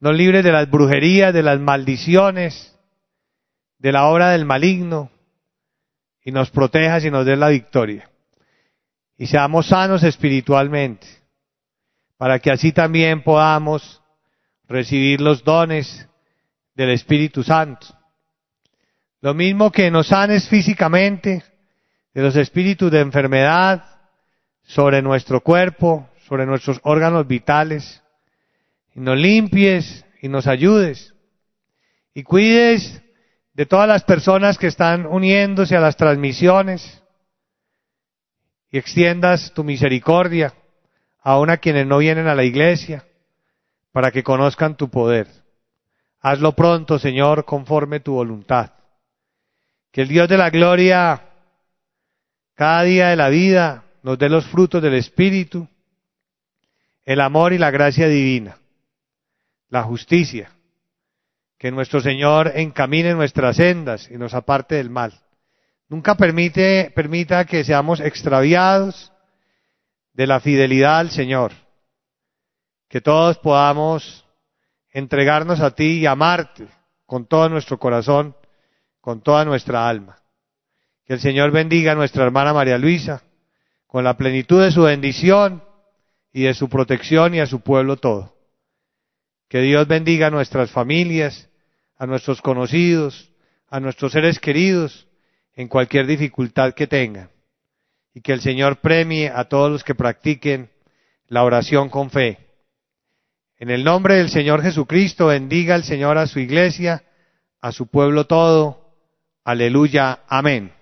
[0.01, 2.79] nos libres de las brujerías, de las maldiciones,
[3.79, 5.11] de la obra del maligno,
[6.25, 8.11] y nos protejas y nos des la victoria.
[9.17, 11.07] Y seamos sanos espiritualmente,
[12.17, 13.98] para que así también podamos
[14.69, 16.09] recibir los dones
[16.75, 17.87] del Espíritu Santo.
[19.21, 21.43] Lo mismo que nos sanes físicamente
[22.15, 23.85] de los espíritus de enfermedad
[24.63, 28.03] sobre nuestro cuerpo, sobre nuestros órganos vitales,
[28.95, 31.15] y nos limpies y nos ayudes
[32.15, 33.03] y cuides
[33.55, 37.03] de todas las personas que están uniéndose a las transmisiones
[38.71, 40.53] y extiendas tu misericordia
[41.23, 43.08] aún a quienes no vienen a la iglesia
[43.93, 45.29] para que conozcan tu poder.
[46.21, 48.73] Hazlo pronto, Señor, conforme tu voluntad.
[49.93, 51.23] Que el Dios de la gloria
[52.55, 55.69] cada día de la vida nos dé los frutos del Espíritu,
[57.05, 58.59] el amor y la gracia divina,
[59.69, 60.51] la justicia,
[61.57, 65.13] que nuestro Señor encamine nuestras sendas y nos aparte del mal.
[65.89, 69.13] Nunca permite, permita que seamos extraviados
[70.13, 71.53] de la fidelidad al Señor.
[72.89, 74.25] Que todos podamos
[74.91, 76.67] entregarnos a ti y amarte
[77.07, 78.35] con todo nuestro corazón,
[79.01, 80.19] con toda nuestra alma.
[81.05, 83.23] Que el Señor bendiga a nuestra hermana María Luisa
[83.87, 85.63] con la plenitud de su bendición
[86.33, 88.37] y de su protección y a su pueblo todo.
[89.49, 91.49] Que Dios bendiga a nuestras familias,
[91.97, 93.31] a nuestros conocidos,
[93.69, 95.09] a nuestros seres queridos
[95.55, 97.31] en cualquier dificultad que tengan.
[98.13, 100.71] Y que el Señor premie a todos los que practiquen
[101.27, 102.48] la oración con fe.
[103.61, 107.03] En el nombre del Señor Jesucristo bendiga el Señor a su iglesia,
[107.61, 108.95] a su pueblo todo.
[109.43, 110.21] Aleluya.
[110.29, 110.73] Amén.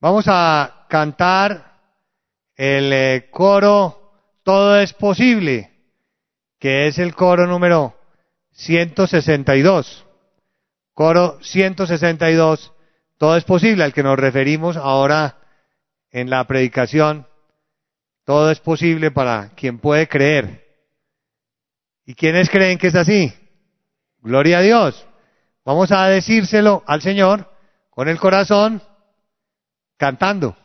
[0.00, 1.78] Vamos a cantar
[2.56, 4.12] el eh, coro
[4.42, 5.70] Todo es posible,
[6.58, 7.94] que es el coro número
[8.50, 10.06] 162.
[10.92, 12.72] Coro 162,
[13.16, 15.38] todo es posible, al que nos referimos ahora
[16.10, 17.28] en la predicación.
[18.24, 20.69] Todo es posible para quien puede creer.
[22.10, 23.32] ¿Y quiénes creen que es así?
[24.20, 25.06] Gloria a Dios.
[25.64, 27.48] Vamos a decírselo al Señor
[27.88, 28.82] con el corazón,
[29.96, 30.56] cantando.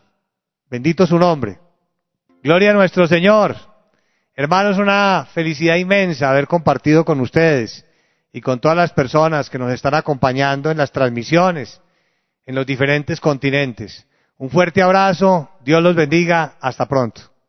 [0.71, 1.59] Bendito su nombre.
[2.41, 3.55] Gloria a nuestro Señor.
[4.33, 7.85] Hermanos, una felicidad inmensa haber compartido con ustedes
[8.33, 11.79] y con todas las personas que nos están acompañando en las transmisiones
[12.47, 14.07] en los diferentes continentes.
[14.39, 17.34] Un fuerte abrazo, Dios los bendiga, hasta pronto.